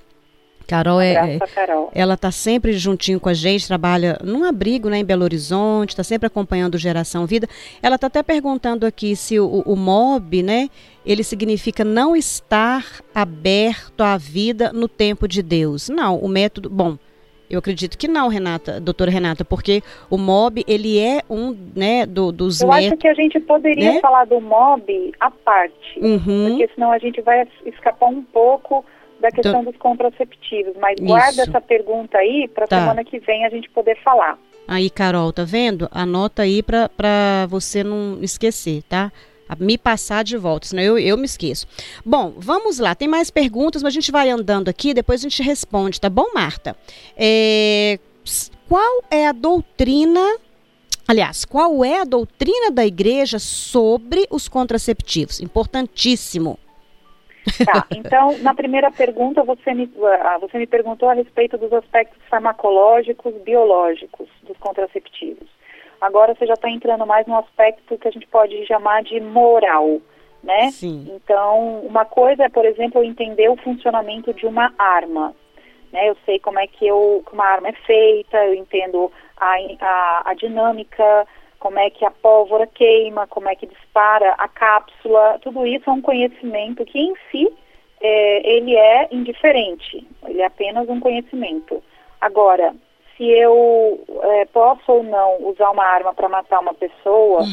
Carol 0.67 1.01
é, 1.01 1.35
é 1.35 1.39
Carol. 1.39 1.91
ela 1.93 2.13
está 2.13 2.31
sempre 2.31 2.71
juntinho 2.71 3.19
com 3.19 3.27
a 3.27 3.33
gente, 3.33 3.67
trabalha 3.67 4.17
num 4.23 4.45
abrigo, 4.45 4.89
né, 4.89 4.99
em 4.99 5.03
Belo 5.03 5.23
Horizonte, 5.23 5.89
está 5.89 6.03
sempre 6.03 6.27
acompanhando 6.27 6.77
Geração 6.77 7.25
Vida. 7.25 7.45
Ela 7.81 7.95
está 7.95 8.07
até 8.07 8.23
perguntando 8.23 8.85
aqui 8.85 9.13
se 9.13 9.37
o, 9.37 9.63
o 9.65 9.75
MOB, 9.75 10.41
né, 10.43 10.69
ele 11.05 11.23
significa 11.23 11.83
não 11.83 12.15
estar 12.15 12.85
aberto 13.13 14.01
à 14.01 14.15
vida 14.15 14.71
no 14.71 14.87
tempo 14.87 15.27
de 15.27 15.41
Deus. 15.41 15.89
Não, 15.89 16.17
o 16.17 16.29
método, 16.29 16.69
bom, 16.69 16.97
eu 17.51 17.59
acredito 17.59 17.97
que 17.97 18.07
não, 18.07 18.27
Renata, 18.27 18.79
doutora 18.79 19.11
Renata, 19.11 19.43
porque 19.43 19.83
o 20.09 20.17
MOB, 20.17 20.63
ele 20.67 20.97
é 20.97 21.21
um, 21.29 21.55
né, 21.75 22.05
do, 22.05 22.31
dos 22.31 22.61
Eu 22.61 22.71
acho 22.71 22.95
que 22.97 23.07
a 23.07 23.13
gente 23.13 23.39
poderia 23.39 23.93
né? 23.93 23.99
falar 23.99 24.25
do 24.25 24.39
MOB 24.39 25.13
à 25.19 25.29
parte, 25.29 25.99
uhum. 25.99 26.47
porque 26.49 26.69
senão 26.73 26.91
a 26.91 26.97
gente 26.97 27.21
vai 27.21 27.47
escapar 27.65 28.07
um 28.07 28.23
pouco 28.23 28.85
da 29.19 29.27
então 29.27 29.35
questão 29.35 29.61
então, 29.61 29.71
dos 29.71 29.79
contraceptivos, 29.79 30.73
mas 30.79 30.95
isso. 30.95 31.05
guarda 31.05 31.41
essa 31.43 31.61
pergunta 31.61 32.17
aí 32.17 32.47
para 32.47 32.67
tá. 32.67 32.79
semana 32.79 33.03
que 33.03 33.19
vem 33.19 33.45
a 33.45 33.49
gente 33.49 33.69
poder 33.69 33.97
falar. 34.03 34.37
Aí, 34.67 34.89
Carol, 34.89 35.33
tá 35.33 35.43
vendo? 35.43 35.87
Anota 35.91 36.43
aí 36.43 36.63
para 36.63 37.45
você 37.49 37.83
não 37.83 38.19
esquecer, 38.21 38.83
tá? 38.83 39.11
Me 39.59 39.77
passar 39.77 40.23
de 40.23 40.37
volta, 40.37 40.67
senão 40.67 40.83
eu, 40.83 40.97
eu 40.97 41.17
me 41.17 41.25
esqueço. 41.25 41.67
Bom, 42.05 42.33
vamos 42.37 42.79
lá. 42.79 42.95
Tem 42.95 43.07
mais 43.07 43.29
perguntas, 43.29 43.83
mas 43.83 43.91
a 43.91 43.95
gente 43.95 44.11
vai 44.11 44.29
andando 44.29 44.69
aqui, 44.69 44.93
depois 44.93 45.21
a 45.21 45.23
gente 45.29 45.43
responde, 45.43 45.99
tá 45.99 46.09
bom, 46.09 46.27
Marta? 46.33 46.75
É, 47.17 47.99
qual 48.67 49.03
é 49.09 49.27
a 49.27 49.31
doutrina 49.31 50.21
Aliás, 51.07 51.43
qual 51.43 51.83
é 51.83 51.99
a 51.99 52.05
doutrina 52.05 52.71
da 52.71 52.85
igreja 52.85 53.37
sobre 53.37 54.25
os 54.29 54.47
contraceptivos? 54.47 55.41
Importantíssimo. 55.41 56.57
Tá, 57.65 57.85
então, 57.91 58.37
na 58.39 58.53
primeira 58.53 58.91
pergunta, 58.91 59.43
você 59.43 59.73
me, 59.73 59.91
ah, 60.21 60.37
você 60.39 60.57
me 60.57 60.67
perguntou 60.67 61.09
a 61.09 61.13
respeito 61.13 61.57
dos 61.57 61.73
aspectos 61.73 62.21
farmacológicos, 62.29 63.33
biológicos 63.43 64.29
dos 64.43 64.57
contraceptivos. 64.57 65.49
Agora 66.01 66.33
você 66.33 66.47
já 66.47 66.55
está 66.55 66.67
entrando 66.67 67.05
mais 67.05 67.27
no 67.27 67.37
aspecto 67.37 67.97
que 67.97 68.07
a 68.07 68.11
gente 68.11 68.25
pode 68.25 68.65
chamar 68.65 69.03
de 69.03 69.19
moral, 69.19 70.01
né? 70.43 70.71
Sim. 70.71 71.11
Então, 71.15 71.81
uma 71.81 72.03
coisa 72.05 72.45
é, 72.45 72.49
por 72.49 72.65
exemplo, 72.65 72.99
eu 72.99 73.05
entender 73.05 73.47
o 73.49 73.55
funcionamento 73.57 74.33
de 74.33 74.47
uma 74.47 74.73
arma. 74.79 75.35
Né? 75.93 76.09
Eu 76.09 76.17
sei 76.25 76.39
como 76.39 76.59
é 76.59 76.65
que 76.65 76.87
eu, 76.87 77.23
uma 77.31 77.45
arma 77.45 77.69
é 77.69 77.73
feita, 77.73 78.43
eu 78.45 78.55
entendo 78.55 79.11
a, 79.37 79.55
a, 79.79 80.31
a 80.31 80.33
dinâmica 80.33 81.27
como 81.59 81.77
é 81.77 81.91
que 81.91 82.03
a 82.03 82.09
pólvora 82.09 82.65
queima, 82.65 83.27
como 83.27 83.47
é 83.47 83.55
que 83.55 83.67
dispara 83.67 84.33
a 84.39 84.47
cápsula, 84.47 85.37
tudo 85.43 85.63
isso 85.67 85.87
é 85.87 85.93
um 85.93 86.01
conhecimento 86.01 86.83
que 86.85 86.97
em 86.97 87.13
si 87.29 87.47
é, 88.01 88.51
ele 88.51 88.75
é 88.75 89.07
indiferente, 89.11 90.07
ele 90.27 90.41
é 90.41 90.45
apenas 90.45 90.89
um 90.89 90.99
conhecimento. 90.99 91.83
Agora, 92.19 92.73
se 93.21 93.29
eu 93.29 94.03
é, 94.23 94.45
posso 94.45 94.91
ou 94.91 95.03
não 95.03 95.43
usar 95.43 95.69
uma 95.69 95.85
arma 95.85 96.11
para 96.11 96.27
matar 96.27 96.59
uma 96.59 96.73
pessoa, 96.73 97.43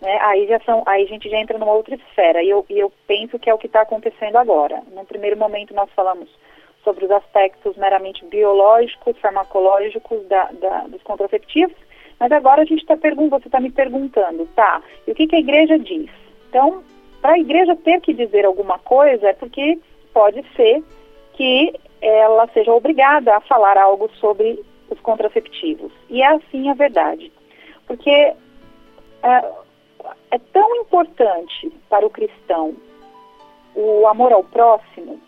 né, 0.00 0.16
aí 0.20 0.46
já 0.46 0.60
são, 0.60 0.84
aí 0.86 1.02
a 1.02 1.06
gente 1.08 1.28
já 1.28 1.38
entra 1.38 1.58
numa 1.58 1.72
outra 1.72 1.96
esfera. 1.96 2.40
E 2.40 2.48
eu, 2.48 2.64
e 2.70 2.78
eu 2.78 2.92
penso 3.08 3.36
que 3.36 3.50
é 3.50 3.54
o 3.54 3.58
que 3.58 3.66
está 3.66 3.80
acontecendo 3.80 4.36
agora. 4.36 4.80
No 4.92 5.04
primeiro 5.04 5.36
momento 5.36 5.74
nós 5.74 5.90
falamos 5.90 6.28
sobre 6.84 7.04
os 7.04 7.10
aspectos 7.10 7.76
meramente 7.76 8.24
biológicos, 8.26 9.18
farmacológicos 9.18 10.24
da, 10.28 10.50
da, 10.52 10.82
dos 10.82 11.02
contraceptivos, 11.02 11.76
mas 12.20 12.30
agora 12.30 12.62
a 12.62 12.64
gente 12.64 12.82
está 12.82 12.96
perguntando, 12.96 13.42
você 13.42 13.48
está 13.48 13.58
me 13.58 13.72
perguntando, 13.72 14.46
tá? 14.54 14.80
E 15.04 15.10
o 15.10 15.14
que, 15.16 15.26
que 15.26 15.34
a 15.34 15.40
igreja 15.40 15.80
diz? 15.80 16.08
Então, 16.48 16.84
para 17.20 17.32
a 17.32 17.38
igreja 17.40 17.74
ter 17.74 18.00
que 18.00 18.14
dizer 18.14 18.44
alguma 18.44 18.78
coisa 18.78 19.30
é 19.30 19.32
porque 19.32 19.80
pode 20.14 20.44
ser 20.54 20.80
que 21.32 21.74
ela 22.00 22.46
seja 22.54 22.72
obrigada 22.72 23.36
a 23.36 23.40
falar 23.40 23.76
algo 23.76 24.08
sobre 24.20 24.64
os 24.90 25.00
contraceptivos. 25.00 25.92
E 26.08 26.22
é 26.22 26.26
assim 26.26 26.68
a 26.68 26.74
verdade. 26.74 27.32
Porque 27.86 28.10
é, 28.10 28.36
é 30.30 30.38
tão 30.52 30.76
importante 30.76 31.72
para 31.88 32.06
o 32.06 32.10
cristão 32.10 32.74
o 33.74 34.06
amor 34.06 34.32
ao 34.32 34.42
próximo, 34.42 35.20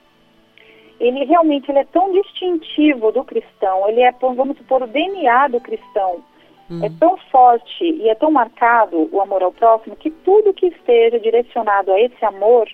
ele 0.99 1.25
realmente 1.25 1.71
ele 1.71 1.79
é 1.79 1.85
tão 1.85 2.13
distintivo 2.13 3.13
do 3.13 3.25
cristão, 3.25 3.89
ele 3.89 4.01
é, 4.01 4.11
vamos 4.13 4.57
supor, 4.59 4.83
o 4.83 4.87
DNA 4.87 5.49
do 5.49 5.61
cristão, 5.61 6.23
Hum. 6.71 6.85
É 6.85 6.91
tão 7.01 7.17
forte 7.33 7.85
e 7.85 8.09
é 8.09 8.15
tão 8.15 8.31
marcado 8.31 9.09
o 9.11 9.21
amor 9.21 9.43
ao 9.43 9.51
próximo 9.51 9.97
que 9.97 10.09
tudo 10.09 10.55
que 10.55 10.67
esteja 10.67 11.19
direcionado 11.19 11.93
a 11.93 12.01
esse 12.01 12.25
amor, 12.25 12.71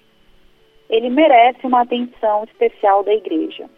ele 0.90 1.09
merece 1.09 1.66
uma 1.66 1.81
atenção 1.81 2.44
especial 2.44 3.03
da 3.03 3.14
igreja. 3.14 3.70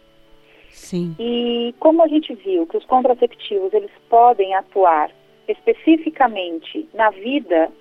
Sim. 0.69 1.15
E 1.19 1.73
como 1.79 2.03
a 2.03 2.07
gente 2.07 2.33
viu 2.33 2.65
que 2.67 2.77
os 2.77 2.85
contraceptivos 2.85 3.73
eles 3.73 3.91
podem 4.09 4.53
atuar 4.55 5.11
especificamente 5.47 6.87
na 6.93 7.09
vida 7.09 7.71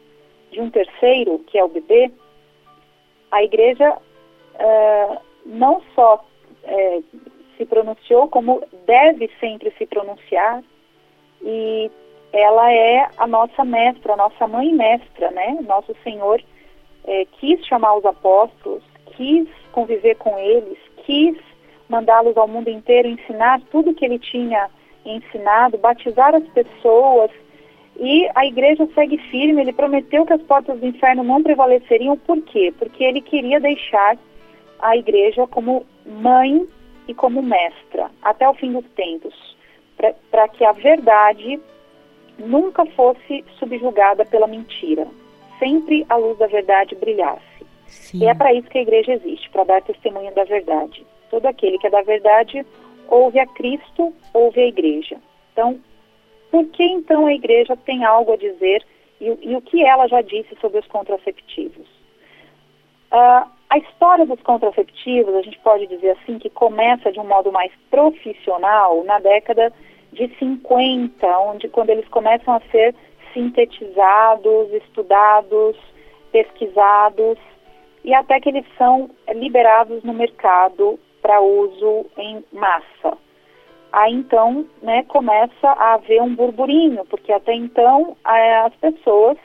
de 0.51 0.61
um 0.61 0.71
terceiro, 0.71 1.39
que 1.47 1.59
é 1.59 1.65
o 1.65 1.69
bebê, 1.69 2.11
a 3.31 3.43
igreja 3.43 3.93
uh, 3.93 5.19
não 5.45 5.83
só 5.95 6.25
uh, 6.65 7.05
se 7.57 7.67
pronunciou, 7.67 8.29
como 8.29 8.63
deve 8.87 9.31
sempre 9.39 9.73
se 9.77 9.85
pronunciar 9.87 10.63
e 11.43 11.91
ela 12.33 12.73
é 12.73 13.09
a 13.17 13.27
nossa 13.27 13.65
mestra, 13.65 14.15
a 14.15 14.17
nossa 14.17 14.47
mãe 14.47 14.73
mestra, 14.73 15.31
né? 15.31 15.59
Nosso 15.67 15.95
Senhor 16.03 16.43
é, 17.05 17.25
quis 17.41 17.65
chamar 17.67 17.97
os 17.97 18.05
apóstolos, 18.05 18.83
quis 19.17 19.49
conviver 19.73 20.17
com 20.17 20.39
eles, 20.39 20.79
quis 21.05 21.37
mandá-los 21.89 22.37
ao 22.37 22.49
mundo 22.49 22.69
inteiro, 22.69 23.09
ensinar 23.09 23.61
tudo 23.71 23.95
que 23.95 24.05
ele 24.05 24.19
tinha 24.19 24.69
ensinado, 25.05 25.79
batizar 25.79 26.35
as 26.35 26.45
pessoas. 26.49 27.31
E 27.99 28.29
a 28.35 28.47
igreja 28.47 28.87
segue 28.95 29.19
firme, 29.19 29.61
ele 29.61 29.73
prometeu 29.73 30.25
que 30.25 30.33
as 30.33 30.43
portas 30.43 30.79
do 30.79 30.87
inferno 30.87 31.25
não 31.25 31.43
prevaleceriam, 31.43 32.17
por 32.17 32.41
quê? 32.43 32.73
Porque 32.79 33.03
ele 33.03 33.21
queria 33.21 33.59
deixar 33.59 34.17
a 34.79 34.97
igreja 34.97 35.47
como 35.49 35.85
mãe 36.07 36.67
e 37.09 37.15
como 37.15 37.43
mestra, 37.43 38.11
até 38.23 38.49
o 38.49 38.55
fim 38.55 38.73
dos 38.73 38.85
tempos, 38.91 39.35
para 40.31 40.49
que 40.49 40.65
a 40.65 40.73
verdade 40.73 41.59
nunca 42.39 42.87
fosse 42.87 43.45
subjugada 43.59 44.25
pela 44.25 44.47
mentira. 44.47 45.07
Sempre 45.59 46.07
a 46.09 46.15
luz 46.15 46.39
da 46.39 46.47
verdade 46.47 46.95
brilhasse. 46.95 47.43
Sim. 47.87 48.19
E 48.19 48.27
é 48.27 48.35
para 48.35 48.53
isso 48.53 48.69
que 48.69 48.79
a 48.79 48.83
igreja 48.83 49.15
existe, 49.15 49.51
para 49.51 49.65
dar 49.65 49.83
testemunho 49.83 50.33
da 50.35 50.45
verdade. 50.45 51.05
Todo 51.31 51.47
aquele 51.47 51.79
que 51.79 51.87
é 51.87 51.91
da 51.91 52.03
verdade 52.03 52.65
ouve 53.09 53.39
a 53.39 53.47
Cristo, 53.47 54.15
ouve 54.33 54.61
a 54.61 54.67
igreja. 54.67 55.17
Então, 55.53 55.81
por 56.51 56.65
que 56.67 56.83
então 56.83 57.27
a 57.27 57.35
igreja 57.35 57.77
tem 57.77 58.05
algo 58.05 58.33
a 58.33 58.37
dizer 58.37 58.85
e, 59.21 59.27
e 59.43 59.57
o 59.57 59.61
que 59.61 59.85
ela 59.85 60.07
já 60.07 60.23
disse 60.23 60.57
sobre 60.61 60.79
os 60.79 60.87
contraceptivos? 60.87 61.87
Uh, 63.13 63.49
a 63.71 63.79
história 63.79 64.25
dos 64.25 64.41
contraceptivos, 64.43 65.35
a 65.35 65.43
gente 65.43 65.59
pode 65.59 65.87
dizer 65.87 66.11
assim, 66.11 66.39
que 66.39 66.49
começa 66.49 67.13
de 67.13 67.21
um 67.21 67.27
modo 67.27 67.53
mais 67.53 67.73
profissional 67.91 69.05
na 69.05 69.19
década 69.19 69.73
de 70.13 70.29
50, 70.39 71.27
onde 71.41 71.69
quando 71.69 71.91
eles 71.91 72.09
começam 72.09 72.55
a 72.55 72.61
ser 72.71 72.95
sintetizados, 73.33 74.73
estudados, 74.73 75.77
pesquisados 76.33 77.39
e 78.05 78.15
até 78.15 78.41
que 78.41 78.49
eles 78.49 78.65
são 78.77 79.11
liberados 79.35 80.03
no 80.03 80.15
mercado 80.15 80.99
para 81.29 81.43
uso 81.43 82.07
em 82.17 82.43
massa. 82.55 83.19
Aí 83.93 84.15
então, 84.15 84.65
né, 84.81 85.03
começa 85.05 85.69
a 85.69 85.95
haver 85.95 86.23
um 86.23 86.35
burburinho, 86.35 87.05
porque 87.05 87.31
até 87.31 87.53
então 87.53 88.17
as 88.25 88.75
pessoas 88.77 89.37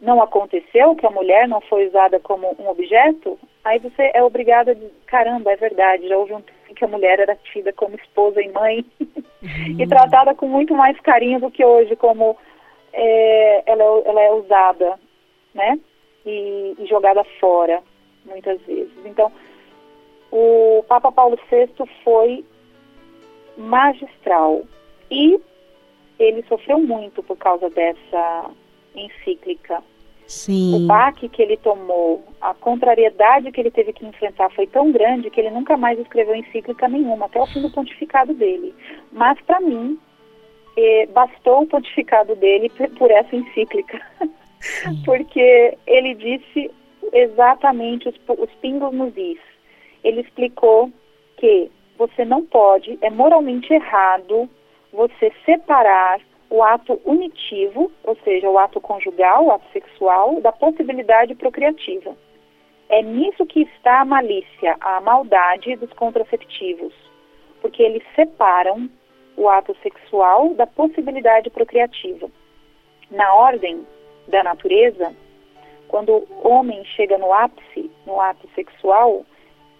não 0.00 0.22
aconteceu, 0.22 0.94
que 0.94 1.06
a 1.06 1.10
mulher 1.10 1.48
não 1.48 1.60
foi 1.62 1.88
usada 1.88 2.20
como 2.20 2.54
um 2.60 2.68
objeto? 2.68 3.38
Aí 3.64 3.80
você 3.80 4.12
é 4.14 4.22
obrigada 4.22 4.70
a 4.70 4.74
dizer, 4.74 4.92
caramba, 5.06 5.50
é 5.50 5.56
verdade, 5.56 6.06
já 6.06 6.16
houve 6.16 6.34
um 6.34 6.42
em 6.68 6.74
que 6.74 6.84
a 6.84 6.88
mulher 6.88 7.20
era 7.20 7.36
tida 7.36 7.72
como 7.72 7.96
esposa 7.96 8.40
e 8.42 8.50
mãe 8.50 8.84
uhum. 9.00 9.80
e 9.80 9.86
tratada 9.86 10.34
com 10.34 10.46
muito 10.48 10.74
mais 10.74 10.98
carinho 11.00 11.40
do 11.40 11.50
que 11.50 11.64
hoje, 11.64 11.96
como 11.96 12.36
é, 12.92 13.62
ela, 13.66 13.82
é, 13.82 14.08
ela 14.08 14.22
é 14.22 14.32
usada, 14.32 14.98
né? 15.54 15.78
E, 16.24 16.74
e 16.78 16.86
jogada 16.86 17.22
fora, 17.38 17.82
muitas 18.24 18.60
vezes. 18.62 18.92
Então, 19.04 19.30
o 20.32 20.84
Papa 20.88 21.12
Paulo 21.12 21.38
VI 21.50 21.68
foi 22.02 22.44
magistral. 23.56 24.62
E 25.10 25.40
ele 26.18 26.44
sofreu 26.48 26.78
muito 26.80 27.22
por 27.22 27.36
causa 27.36 27.70
dessa 27.70 28.50
encíclica. 28.94 29.82
Sim. 30.26 30.74
O 30.74 30.86
baque 30.86 31.28
que 31.28 31.40
ele 31.40 31.56
tomou, 31.56 32.24
a 32.40 32.52
contrariedade 32.52 33.52
que 33.52 33.60
ele 33.60 33.70
teve 33.70 33.92
que 33.92 34.04
enfrentar 34.04 34.50
foi 34.50 34.66
tão 34.66 34.90
grande 34.90 35.30
que 35.30 35.40
ele 35.40 35.50
nunca 35.50 35.76
mais 35.76 35.98
escreveu 35.98 36.34
encíclica 36.34 36.88
nenhuma, 36.88 37.26
até 37.26 37.40
o 37.40 37.46
fim 37.46 37.62
do 37.62 37.70
pontificado 37.70 38.34
dele. 38.34 38.74
Mas, 39.12 39.40
para 39.42 39.60
mim, 39.60 39.98
eh, 40.76 41.06
bastou 41.06 41.62
o 41.62 41.66
pontificado 41.66 42.34
dele 42.34 42.70
por 42.98 43.10
essa 43.10 43.36
encíclica. 43.36 44.00
Porque 45.04 45.78
ele 45.86 46.14
disse 46.14 46.70
exatamente 47.12 48.08
os, 48.08 48.16
os 48.28 48.50
pingos 48.60 48.92
nos 48.92 49.16
is. 49.16 49.38
Ele 50.02 50.22
explicou 50.22 50.90
que 51.36 51.70
você 51.96 52.24
não 52.24 52.44
pode, 52.44 52.98
é 53.00 53.10
moralmente 53.10 53.72
errado 53.72 54.48
você 54.92 55.32
separar 55.44 56.20
o 56.48 56.62
ato 56.62 57.00
unitivo, 57.04 57.90
ou 58.04 58.16
seja, 58.24 58.48
o 58.48 58.58
ato 58.58 58.80
conjugal, 58.80 59.46
o 59.46 59.52
ato 59.52 59.64
sexual, 59.72 60.40
da 60.40 60.52
possibilidade 60.52 61.34
procriativa. 61.34 62.16
É 62.88 63.02
nisso 63.02 63.44
que 63.46 63.62
está 63.62 64.00
a 64.00 64.04
malícia, 64.04 64.76
a 64.80 65.00
maldade 65.00 65.74
dos 65.76 65.92
contraceptivos, 65.94 66.94
porque 67.60 67.82
eles 67.82 68.02
separam 68.14 68.88
o 69.36 69.48
ato 69.48 69.76
sexual 69.82 70.54
da 70.54 70.66
possibilidade 70.66 71.50
procriativa. 71.50 72.30
Na 73.10 73.34
ordem 73.34 73.84
da 74.28 74.42
natureza, 74.42 75.14
quando 75.88 76.12
o 76.12 76.48
homem 76.48 76.84
chega 76.84 77.18
no 77.18 77.32
ápice, 77.32 77.90
no 78.06 78.20
ato 78.20 78.48
sexual, 78.54 79.24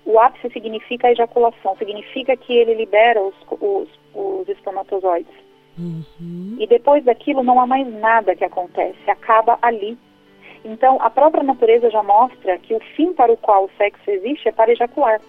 o 0.04 0.18
ápice 0.18 0.50
significa 0.50 1.08
a 1.08 1.12
ejaculação, 1.12 1.76
significa 1.76 2.36
que 2.36 2.52
ele 2.52 2.74
libera 2.74 3.20
os, 3.20 3.34
os, 3.60 3.88
os 4.14 4.48
espermatozoides. 4.48 5.45
Uhum. 5.78 6.56
E 6.58 6.66
depois 6.66 7.04
daquilo 7.04 7.42
não 7.42 7.60
há 7.60 7.66
mais 7.66 7.86
nada 8.00 8.34
que 8.34 8.44
acontece, 8.44 9.10
acaba 9.10 9.58
ali. 9.60 9.98
Então, 10.64 10.98
a 11.00 11.10
própria 11.10 11.44
natureza 11.44 11.90
já 11.90 12.02
mostra 12.02 12.58
que 12.58 12.74
o 12.74 12.80
fim 12.96 13.12
para 13.12 13.32
o 13.32 13.36
qual 13.36 13.64
o 13.64 13.70
sexo 13.76 14.10
existe 14.10 14.48
é 14.48 14.52
para 14.52 14.72
ejacular. 14.72 15.20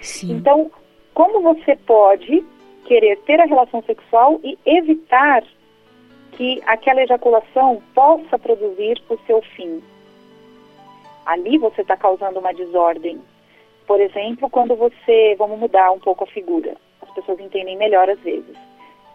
Sim. 0.00 0.32
Então, 0.32 0.70
como 1.12 1.42
você 1.42 1.76
pode 1.76 2.44
querer 2.86 3.18
ter 3.20 3.40
a 3.40 3.44
relação 3.44 3.82
sexual 3.82 4.40
e 4.42 4.58
evitar 4.64 5.44
que 6.32 6.62
aquela 6.66 7.02
ejaculação 7.02 7.82
possa 7.94 8.38
produzir 8.38 9.02
o 9.08 9.18
seu 9.26 9.42
fim? 9.42 9.82
Ali 11.26 11.58
você 11.58 11.82
está 11.82 11.96
causando 11.96 12.38
uma 12.38 12.54
desordem. 12.54 13.20
Por 13.86 14.00
exemplo, 14.00 14.48
quando 14.48 14.74
você. 14.76 15.34
Vamos 15.36 15.58
mudar 15.58 15.90
um 15.90 15.98
pouco 15.98 16.24
a 16.24 16.28
figura. 16.28 16.76
As 17.02 17.10
pessoas 17.10 17.38
entendem 17.40 17.76
melhor 17.76 18.08
às 18.08 18.20
vezes. 18.20 18.56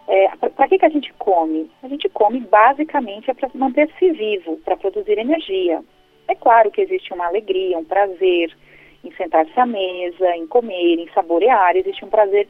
É, 0.07 0.27
para 0.49 0.67
que, 0.67 0.77
que 0.77 0.85
a 0.85 0.89
gente 0.89 1.11
come? 1.13 1.69
A 1.81 1.87
gente 1.87 2.07
come 2.09 2.39
basicamente 2.39 3.29
é 3.31 3.33
para 3.33 3.49
manter-se 3.55 4.11
vivo, 4.11 4.57
para 4.57 4.77
produzir 4.77 5.17
energia. 5.17 5.83
É 6.27 6.35
claro 6.35 6.71
que 6.71 6.81
existe 6.81 7.13
uma 7.13 7.25
alegria, 7.25 7.77
um 7.77 7.85
prazer 7.85 8.55
em 9.03 9.11
sentar-se 9.13 9.59
à 9.59 9.65
mesa, 9.65 10.35
em 10.35 10.47
comer, 10.47 10.99
em 10.99 11.09
saborear. 11.13 11.75
Existe 11.75 12.05
um 12.05 12.09
prazer 12.09 12.47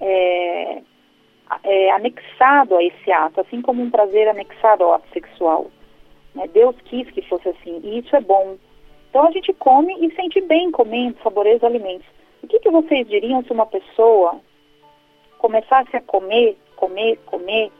é, 0.00 0.82
é, 1.62 1.90
anexado 1.92 2.76
a 2.76 2.82
esse 2.82 3.10
ato, 3.10 3.40
assim 3.40 3.62
como 3.62 3.82
um 3.82 3.90
prazer 3.90 4.28
anexado 4.28 4.84
ao 4.84 4.94
ato 4.94 5.08
sexual. 5.12 5.70
Né? 6.34 6.48
Deus 6.52 6.76
quis 6.84 7.08
que 7.10 7.22
fosse 7.22 7.48
assim, 7.48 7.80
e 7.82 7.98
isso 7.98 8.14
é 8.14 8.20
bom. 8.20 8.56
Então 9.10 9.26
a 9.26 9.30
gente 9.30 9.52
come 9.54 9.94
e 10.04 10.14
sente 10.14 10.40
bem 10.40 10.70
comendo, 10.70 11.16
saboreia 11.22 11.56
os 11.56 11.64
alimentos. 11.64 12.06
O 12.42 12.46
que, 12.46 12.60
que 12.60 12.70
vocês 12.70 13.08
diriam 13.08 13.42
se 13.42 13.52
uma 13.52 13.66
pessoa 13.66 14.40
começasse 15.38 15.96
a 15.96 16.00
comer, 16.00 16.56
comer, 16.76 17.18
comer, 17.26 17.70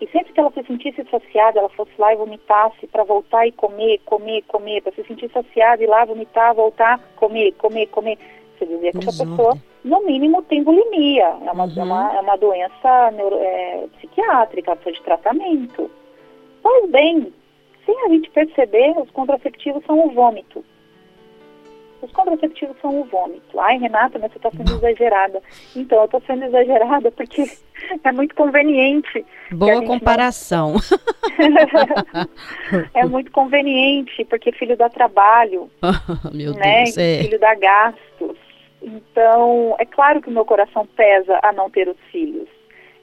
e 0.00 0.06
sempre 0.08 0.32
que 0.32 0.38
ela 0.38 0.52
se 0.52 0.62
sentisse 0.62 1.04
saciada, 1.10 1.58
ela 1.58 1.68
fosse 1.70 1.90
lá 1.98 2.12
e 2.12 2.16
vomitasse 2.16 2.86
para 2.86 3.02
voltar 3.02 3.46
e 3.46 3.52
comer, 3.52 4.00
comer, 4.04 4.42
comer, 4.42 4.80
para 4.82 4.92
se 4.92 5.02
sentir 5.04 5.28
saciada 5.30 5.82
e 5.82 5.86
lá 5.86 6.04
vomitar, 6.04 6.54
voltar, 6.54 7.00
comer, 7.16 7.52
comer, 7.54 7.86
comer. 7.86 8.16
Você 8.56 8.66
dizia 8.66 8.92
que 8.92 8.98
essa 8.98 9.26
pessoa, 9.26 9.56
no 9.84 10.04
mínimo, 10.04 10.42
tem 10.42 10.62
bulimia. 10.62 11.34
É 11.44 11.50
uma, 11.50 11.64
uhum. 11.64 11.72
é 11.76 11.82
uma, 11.82 12.16
é 12.16 12.20
uma 12.20 12.36
doença 12.36 13.10
neuro, 13.10 13.36
é, 13.40 13.86
psiquiátrica, 13.96 14.76
precisa 14.76 14.96
de 14.96 15.02
tratamento. 15.02 15.90
Pois 16.62 16.90
bem, 16.90 17.32
sem 17.84 18.04
a 18.04 18.08
gente 18.08 18.30
perceber, 18.30 18.96
os 18.96 19.10
contraceptivos 19.10 19.84
são 19.84 20.06
o 20.06 20.10
vômito. 20.10 20.64
Os 22.00 22.12
contraceptivos 22.12 22.76
são 22.80 23.00
o 23.00 23.04
vômito. 23.04 23.58
Ai, 23.58 23.78
Renata, 23.78 24.18
mas 24.18 24.30
você 24.32 24.38
está 24.38 24.50
sendo 24.50 24.72
exagerada. 24.76 25.42
Então, 25.74 25.98
eu 25.98 26.04
estou 26.04 26.22
sendo 26.26 26.44
exagerada 26.44 27.10
porque 27.10 27.44
é 28.04 28.12
muito 28.12 28.34
conveniente. 28.34 29.24
Boa 29.50 29.84
comparação. 29.84 30.74
Não... 31.38 32.88
é 32.94 33.04
muito 33.04 33.32
conveniente, 33.32 34.24
porque 34.26 34.52
filho 34.52 34.76
dá 34.76 34.88
trabalho. 34.88 35.70
Meu 36.32 36.52
né? 36.54 36.84
Deus, 36.84 36.98
é. 36.98 37.22
Filho 37.22 37.40
dá 37.40 37.54
gastos. 37.54 38.36
Então, 38.80 39.74
é 39.78 39.84
claro 39.84 40.22
que 40.22 40.28
o 40.28 40.32
meu 40.32 40.44
coração 40.44 40.86
pesa 40.86 41.40
a 41.42 41.52
não 41.52 41.68
ter 41.68 41.88
os 41.88 41.98
filhos. 42.12 42.48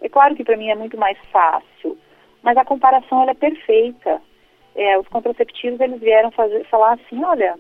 É 0.02 0.08
claro 0.08 0.34
que 0.34 0.44
para 0.44 0.56
mim 0.56 0.70
é 0.70 0.76
muito 0.76 0.98
mais 0.98 1.18
fácil. 1.34 1.98
Mas 2.42 2.56
a 2.56 2.64
comparação 2.64 3.22
ela 3.22 3.32
é 3.32 3.34
perfeita 3.34 4.22
é, 4.76 5.00
os 5.00 5.08
contraceptivos 5.08 5.80
eles 5.80 6.02
vieram 6.02 6.30
fazer, 6.32 6.66
falar 6.66 6.94
assim, 6.94 7.24
olha, 7.24 7.56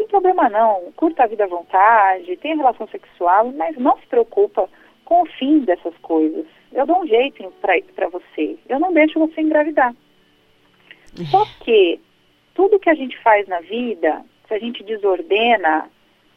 tem 0.00 0.08
problema 0.08 0.48
não, 0.48 0.90
curta 0.96 1.24
a 1.24 1.26
vida 1.26 1.44
à 1.44 1.46
vontade, 1.46 2.36
tenha 2.38 2.56
relação 2.56 2.88
sexual, 2.88 3.52
mas 3.52 3.76
não 3.76 3.98
se 3.98 4.06
preocupa 4.06 4.66
com 5.04 5.22
o 5.22 5.26
fim 5.26 5.60
dessas 5.60 5.94
coisas. 5.98 6.46
Eu 6.72 6.86
dou 6.86 7.02
um 7.02 7.06
jeito 7.06 7.52
para 7.60 8.08
você, 8.08 8.58
eu 8.66 8.80
não 8.80 8.94
deixo 8.94 9.18
você 9.18 9.42
engravidar. 9.42 9.94
Só 11.30 11.44
que 11.62 12.00
tudo 12.54 12.80
que 12.80 12.88
a 12.88 12.94
gente 12.94 13.18
faz 13.22 13.46
na 13.46 13.60
vida, 13.60 14.24
se 14.48 14.54
a 14.54 14.58
gente 14.58 14.82
desordena, 14.84 15.90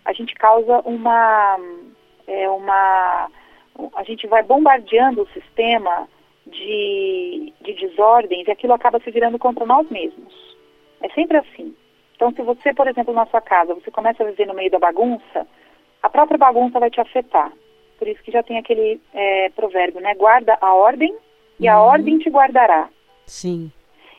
a 0.03 0.11
gente 0.11 0.35
causa 0.35 0.81
uma, 0.81 1.57
é, 2.27 2.49
uma, 2.49 3.29
a 3.95 4.03
gente 4.03 4.27
vai 4.27 4.43
bombardeando 4.43 5.21
o 5.21 5.29
sistema 5.29 6.09
de, 6.45 7.53
de 7.61 7.73
desordens 7.75 8.45
e 8.45 8.51
aquilo 8.51 8.73
acaba 8.73 8.99
se 8.99 9.09
virando 9.09 9.39
contra 9.39 9.65
nós 9.65 9.89
mesmos. 9.89 10.33
É 11.01 11.07
sempre 11.09 11.37
assim. 11.37 11.73
Então, 12.15 12.31
se 12.31 12.41
você, 12.41 12.73
por 12.73 12.87
exemplo, 12.87 13.13
na 13.13 13.25
sua 13.25 13.41
casa, 13.41 13.73
você 13.73 13.91
começa 13.91 14.23
a 14.23 14.25
viver 14.25 14.47
no 14.47 14.53
meio 14.53 14.71
da 14.71 14.79
bagunça, 14.79 15.47
a 16.01 16.09
própria 16.09 16.37
bagunça 16.37 16.79
vai 16.79 16.89
te 16.89 17.01
afetar. 17.01 17.51
Por 17.97 18.07
isso 18.07 18.21
que 18.23 18.31
já 18.31 18.43
tem 18.43 18.57
aquele 18.57 19.01
é, 19.13 19.49
provérbio, 19.49 20.01
né? 20.01 20.13
Guarda 20.15 20.57
a 20.59 20.73
ordem 20.73 21.15
e 21.59 21.67
a 21.67 21.79
uhum. 21.79 21.87
ordem 21.87 22.19
te 22.19 22.29
guardará. 22.29 22.89
Sim. 23.25 23.71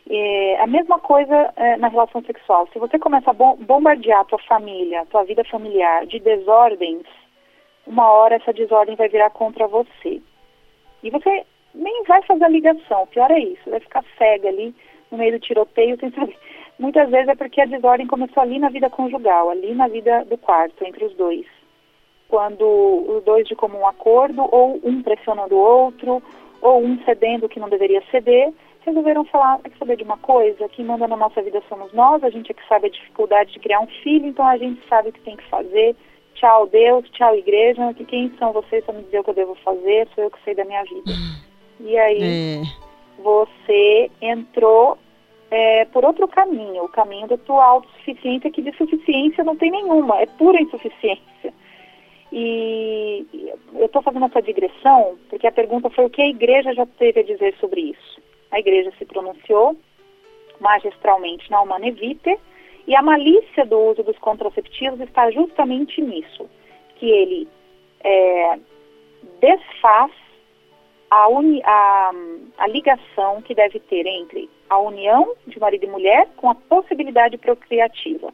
É, 0.08 0.60
a 0.60 0.66
mesma 0.66 0.98
coisa 0.98 1.52
é, 1.56 1.76
na 1.76 1.88
relação 1.88 2.22
sexual. 2.22 2.68
Se 2.72 2.78
você 2.78 2.98
começa 2.98 3.30
a 3.30 3.34
bombardear 3.34 4.20
a 4.20 4.24
tua 4.24 4.38
família, 4.40 5.00
a 5.02 5.06
tua 5.06 5.24
vida 5.24 5.44
familiar 5.44 6.06
de 6.06 6.18
desordens, 6.18 7.06
uma 7.86 8.10
hora 8.10 8.36
essa 8.36 8.52
desordem 8.52 8.96
vai 8.96 9.08
virar 9.08 9.30
contra 9.30 9.66
você. 9.66 10.20
E 11.02 11.10
você 11.10 11.44
nem 11.74 12.04
vai 12.04 12.22
fazer 12.22 12.44
a 12.44 12.48
ligação, 12.48 13.02
o 13.02 13.06
pior 13.06 13.30
é 13.30 13.38
isso, 13.38 13.68
vai 13.68 13.80
ficar 13.80 14.04
cega 14.16 14.48
ali 14.48 14.74
no 15.10 15.18
meio 15.18 15.32
do 15.32 15.40
tiroteio 15.40 15.98
sem 15.98 16.10
saber. 16.12 16.36
Muitas 16.78 17.08
vezes 17.10 17.28
é 17.28 17.34
porque 17.34 17.60
a 17.60 17.66
desordem 17.66 18.06
começou 18.06 18.42
ali 18.42 18.58
na 18.58 18.68
vida 18.68 18.90
conjugal, 18.90 19.50
ali 19.50 19.74
na 19.74 19.88
vida 19.88 20.24
do 20.24 20.36
quarto, 20.36 20.84
entre 20.84 21.04
os 21.04 21.14
dois. 21.14 21.46
Quando 22.28 22.64
os 22.64 23.22
dois 23.24 23.46
de 23.46 23.54
comum 23.54 23.86
acordo, 23.86 24.48
ou 24.50 24.80
um 24.82 25.02
pressionando 25.02 25.54
o 25.54 25.58
outro, 25.58 26.22
ou 26.60 26.82
um 26.82 26.98
cedendo 27.04 27.46
o 27.46 27.48
que 27.48 27.60
não 27.60 27.68
deveria 27.68 28.02
ceder, 28.10 28.52
resolveram 28.84 29.24
falar, 29.24 29.60
é 29.64 29.68
que 29.68 29.78
saber 29.78 29.96
de 29.96 30.02
uma 30.02 30.18
coisa, 30.18 30.68
quem 30.68 30.84
manda 30.84 31.06
na 31.06 31.16
nossa 31.16 31.40
vida 31.42 31.62
somos 31.68 31.92
nós, 31.92 32.22
a 32.22 32.30
gente 32.30 32.50
é 32.50 32.54
que 32.54 32.66
sabe 32.68 32.86
a 32.86 32.90
dificuldade 32.90 33.52
de 33.52 33.58
criar 33.58 33.80
um 33.80 33.86
filho, 33.86 34.26
então 34.26 34.46
a 34.46 34.56
gente 34.56 34.80
sabe 34.88 35.08
o 35.08 35.12
que 35.12 35.20
tem 35.20 35.36
que 35.36 35.48
fazer. 35.48 35.96
Tchau 36.34 36.66
Deus, 36.66 37.08
tchau 37.10 37.36
igreja, 37.36 37.94
que 37.94 38.04
quem 38.04 38.32
são 38.38 38.52
vocês 38.52 38.84
para 38.84 38.94
me 38.94 39.04
dizer 39.04 39.20
o 39.20 39.24
que 39.24 39.30
eu 39.30 39.34
devo 39.34 39.54
fazer, 39.56 40.08
sou 40.14 40.24
eu 40.24 40.30
que 40.30 40.42
sei 40.44 40.54
da 40.54 40.64
minha 40.64 40.82
vida. 40.82 41.12
E 41.80 41.96
aí 41.96 42.62
é. 42.62 42.62
você 43.22 44.10
entrou 44.20 44.98
é, 45.50 45.84
por 45.86 46.04
outro 46.04 46.26
caminho, 46.26 46.84
o 46.84 46.88
caminho 46.88 47.28
da 47.28 47.36
tua 47.36 47.64
autossuficiência, 47.64 48.50
que 48.50 48.62
de 48.62 48.76
suficiência 48.76 49.44
não 49.44 49.56
tem 49.56 49.70
nenhuma, 49.70 50.20
é 50.20 50.26
pura 50.26 50.60
insuficiência. 50.60 51.52
E 52.32 53.24
eu 53.74 53.86
estou 53.86 54.02
fazendo 54.02 54.26
essa 54.26 54.42
digressão 54.42 55.16
porque 55.30 55.46
a 55.46 55.52
pergunta 55.52 55.88
foi 55.90 56.04
o 56.04 56.10
que 56.10 56.20
a 56.20 56.26
igreja 56.26 56.74
já 56.74 56.84
teve 56.84 57.20
a 57.20 57.24
dizer 57.24 57.54
sobre 57.60 57.80
isso. 57.80 58.20
A 58.50 58.58
igreja 58.58 58.92
se 58.98 59.04
pronunciou 59.04 59.76
magistralmente 60.58 61.48
na 61.50 61.60
Humana 61.60 61.90
Vitae 61.92 62.36
e 62.86 62.96
a 62.96 63.02
malícia 63.02 63.64
do 63.64 63.78
uso 63.78 64.02
dos 64.02 64.18
contraceptivos 64.18 65.00
está 65.00 65.30
justamente 65.30 66.00
nisso, 66.00 66.48
que 66.96 67.06
ele 67.08 67.48
é, 68.02 68.58
desfaz 69.40 70.10
a, 71.10 71.28
uni, 71.28 71.62
a, 71.64 72.10
a 72.58 72.66
ligação 72.66 73.42
que 73.42 73.54
deve 73.54 73.80
ter 73.80 74.06
entre 74.06 74.48
a 74.68 74.78
união 74.78 75.34
de 75.46 75.58
marido 75.58 75.84
e 75.84 75.88
mulher 75.88 76.28
com 76.36 76.50
a 76.50 76.54
possibilidade 76.54 77.38
procriativa. 77.38 78.32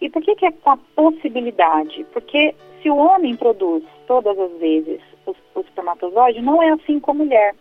E 0.00 0.08
por 0.08 0.22
que, 0.22 0.34
que 0.34 0.46
é 0.46 0.52
com 0.52 0.70
a 0.70 0.76
possibilidade? 0.96 2.04
Porque 2.12 2.54
se 2.82 2.90
o 2.90 2.96
homem 2.96 3.36
produz 3.36 3.84
todas 4.06 4.38
as 4.38 4.52
vezes 4.58 5.00
o, 5.26 5.34
o 5.54 5.60
espermatozoide, 5.60 6.40
não 6.40 6.62
é 6.62 6.70
assim 6.70 6.98
com 6.98 7.12
a 7.12 7.14
mulher. 7.14 7.54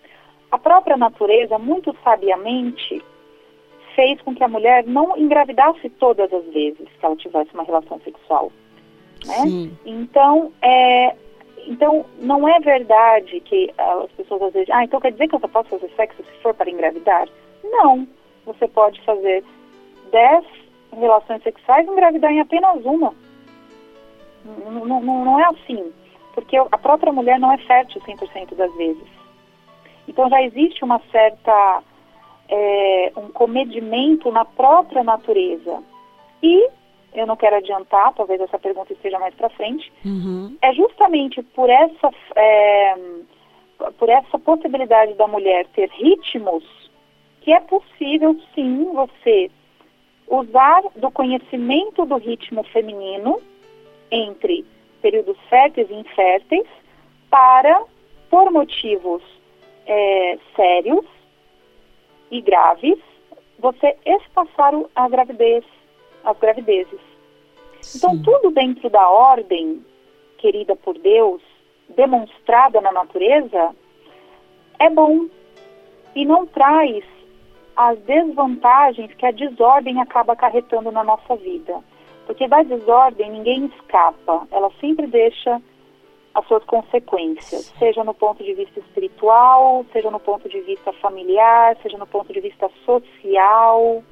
A 0.51 0.57
própria 0.57 0.97
natureza, 0.97 1.57
muito 1.57 1.95
sabiamente, 2.03 3.01
fez 3.95 4.20
com 4.22 4.34
que 4.34 4.43
a 4.43 4.47
mulher 4.47 4.86
não 4.86 5.18
engravidasse 5.18 5.89
todas 5.91 6.32
as 6.34 6.45
vezes 6.45 6.88
que 6.99 7.05
ela 7.05 7.16
tivesse 7.16 7.53
uma 7.53 7.64
relação 7.64 7.99
sexual. 8.03 8.51
Né? 9.26 9.70
Então, 9.86 10.51
é, 10.62 11.16
então, 11.68 12.05
não 12.20 12.47
é 12.47 12.59
verdade 12.59 13.39
que 13.41 13.74
as 13.78 14.12
pessoas 14.12 14.41
às 14.43 14.53
vezes, 14.53 14.70
ah, 14.72 14.84
então 14.84 14.99
quer 14.99 15.12
dizer 15.12 15.28
que 15.28 15.36
eu 15.36 15.39
só 15.39 15.47
posso 15.47 15.70
fazer 15.70 15.89
sexo 15.95 16.24
se 16.24 16.41
for 16.41 16.53
para 16.53 16.70
engravidar? 16.70 17.28
Não. 17.64 18.07
Você 18.45 18.68
pode 18.68 18.99
fazer 19.01 19.43
10 20.12 20.45
relações 20.93 21.43
sexuais 21.43 21.88
e 21.88 21.91
engravidar 21.91 22.32
em 22.32 22.39
apenas 22.39 22.84
uma. 22.84 23.14
Não, 24.43 24.86
não, 24.86 25.01
não 25.01 25.39
é 25.39 25.45
assim. 25.45 25.91
Porque 26.34 26.57
a 26.57 26.78
própria 26.78 27.12
mulher 27.12 27.39
não 27.39 27.51
é 27.51 27.57
fértil 27.59 28.01
100% 28.01 28.55
das 28.55 28.74
vezes. 28.76 29.07
Então 30.07 30.30
já 30.30 30.41
existe 30.41 30.84
uma 30.84 30.99
certa 31.12 31.84
é, 32.49 33.12
um 33.16 33.30
comedimento 33.30 34.32
na 34.32 34.43
própria 34.45 35.03
natureza. 35.03 35.84
E 36.41 36.70
eu 37.14 37.28
não 37.28 37.36
quero 37.36 37.57
adiantar, 37.57 38.14
talvez 38.14 38.39
essa 38.39 38.57
pergunta 38.57 38.93
esteja 38.93 39.20
mais 39.20 39.34
para 39.36 39.49
frente, 39.49 39.91
uhum. 40.05 40.55
é 40.62 40.74
justamente 40.74 41.41
por 41.43 41.70
essa, 41.70 42.09
é, 42.36 42.95
por 43.97 44.09
essa 44.09 44.39
possibilidade 44.39 45.14
da 45.16 45.28
mulher 45.28 45.68
ter 45.68 45.89
ritmos 45.89 46.64
que 47.41 47.51
é 47.51 47.59
possível 47.59 48.39
sim 48.53 48.86
você 48.93 49.49
usar 50.28 50.84
do 50.95 51.12
conhecimento 51.12 52.05
do 52.05 52.18
ritmo 52.18 52.64
feminino 52.64 53.41
entre 54.12 54.66
períodos 55.01 55.38
férteis 55.49 55.89
e 55.89 55.93
inférteis 55.93 56.68
para, 57.30 57.84
por 58.30 58.51
motivos 58.51 59.22
é, 59.86 60.38
sérios 60.55 61.05
e 62.30 62.39
graves, 62.41 62.99
você 63.59 63.97
espaçar 64.05 64.74
a 64.95 65.09
gravidez 65.09 65.66
as 66.24 66.38
gravidezes. 66.38 66.99
Então, 67.95 68.11
Sim. 68.11 68.17
Então, 68.17 68.24
tudo 68.24 68.51
dentro 68.51 68.89
da 68.89 69.09
ordem 69.09 69.84
querida 70.38 70.76
por 70.76 70.97
Deus, 70.97 71.41
demonstrada 71.89 72.82
na 72.82 72.91
natureza, 72.91 73.76
é 74.80 74.89
bom 74.89 75.28
e 76.15 76.26
não 76.26 76.45
traz 76.45 77.03
as 77.76 77.97
desvantagens 77.99 79.13
que 79.13 79.26
a 79.26 79.32
desordem 79.32 79.99
acaba 80.01 80.34
acarretando 80.34 80.91
na 80.91 81.03
nossa 81.03 81.36
vida. 81.36 81.80
Porque 82.26 82.47
da 82.47 82.63
desordem 82.63 83.32
ninguém 83.32 83.65
escapa, 83.65 84.47
ela 84.51 84.72
sempre 84.80 85.07
deixa 85.07 85.61
as 86.34 86.47
suas 86.47 86.63
consequências, 86.63 87.74
seja 87.78 88.03
no 88.03 88.13
ponto 88.13 88.43
de 88.43 88.53
vista 88.53 88.80
espiritual, 88.80 89.86
seja 89.91 90.09
no 90.09 90.19
ponto 90.19 90.47
de 90.47 90.61
vista 90.61 90.93
familiar, 90.93 91.76
seja 91.82 91.97
no 91.97 92.07
ponto 92.07 92.32
de 92.32 92.39
vista 92.39 92.69
social. 92.86 94.03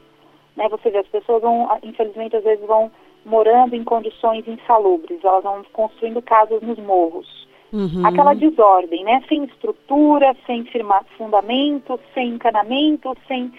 Né? 0.60 0.68
Você 0.68 0.92
vê, 0.92 0.98
as 0.98 1.08
pessoas 1.08 1.42
vão, 1.42 1.70
infelizmente, 1.82 2.36
às 2.36 2.44
vezes 2.44 2.66
vão 2.68 2.92
morando 3.26 3.76
em 3.76 3.84
condições 3.84 4.46
insalubres, 4.46 5.24
elas 5.24 5.44
vão 5.44 5.64
construindo 5.72 6.22
casas 6.22 6.62
nos 6.62 6.78
morros. 6.78 7.48
Uhum. 7.72 8.06
Aquela 8.06 8.34
desordem, 8.34 9.06
né? 9.06 9.24
Sem 9.30 9.46
estrutura, 9.46 10.36
sem 10.46 10.66
firma, 10.66 11.02
fundamento, 11.18 11.98
sem 12.14 12.30
encanamento, 12.30 13.16
sem. 13.26 13.54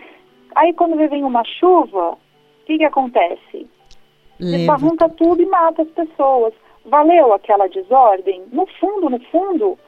Aí 0.54 0.74
quando 0.74 0.96
vem 1.08 1.24
uma 1.24 1.44
chuva, 1.44 2.10
o 2.10 2.18
que, 2.66 2.76
que 2.76 2.84
acontece? 2.84 3.66
Desbarranca 4.38 5.08
tudo 5.08 5.42
e 5.42 5.46
mata 5.46 5.82
as 5.82 5.88
pessoas. 5.88 6.52
Valeu 6.84 7.32
aquela 7.32 7.66
desordem? 7.68 8.42
No 8.52 8.66
fundo, 8.78 9.08
no 9.08 9.20
fundo, 9.30 9.78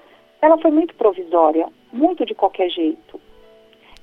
ela 0.41 0.57
foi 0.59 0.71
muito 0.71 0.95
provisória, 0.95 1.69
muito 1.93 2.25
de 2.25 2.35
qualquer 2.35 2.71
jeito. 2.71 3.21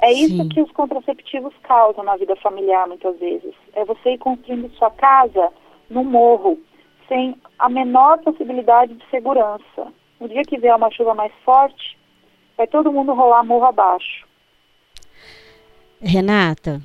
É 0.02 0.12
isso 0.12 0.36
Sim. 0.36 0.50
que 0.50 0.62
os 0.62 0.72
contraceptivos 0.72 1.54
causam 1.64 2.04
na 2.04 2.16
vida 2.16 2.36
familiar, 2.38 2.88
muitas 2.88 3.18
vezes. 3.20 3.54
É 3.74 3.84
você 3.84 4.12
ir 4.12 4.18
construindo 4.18 4.72
sua 4.76 4.89
casa 4.91 5.52
no 5.89 6.04
morro, 6.04 6.58
sem 7.08 7.36
a 7.58 7.68
menor 7.68 8.20
possibilidade 8.20 8.93
de 8.93 9.04
segurança. 9.10 9.93
No 10.20 10.30
dia 10.30 10.43
que 10.43 10.58
vier 10.58 10.76
uma 10.76 10.91
chuva 10.91 11.14
mais 11.14 11.34
forte, 11.43 11.97
vai 12.58 12.68
todo 12.68 12.91
mundo 12.91 13.14
rolar 13.14 13.43
morro 13.43 13.66
abaixo. 13.66 14.26
Renata, 16.02 16.82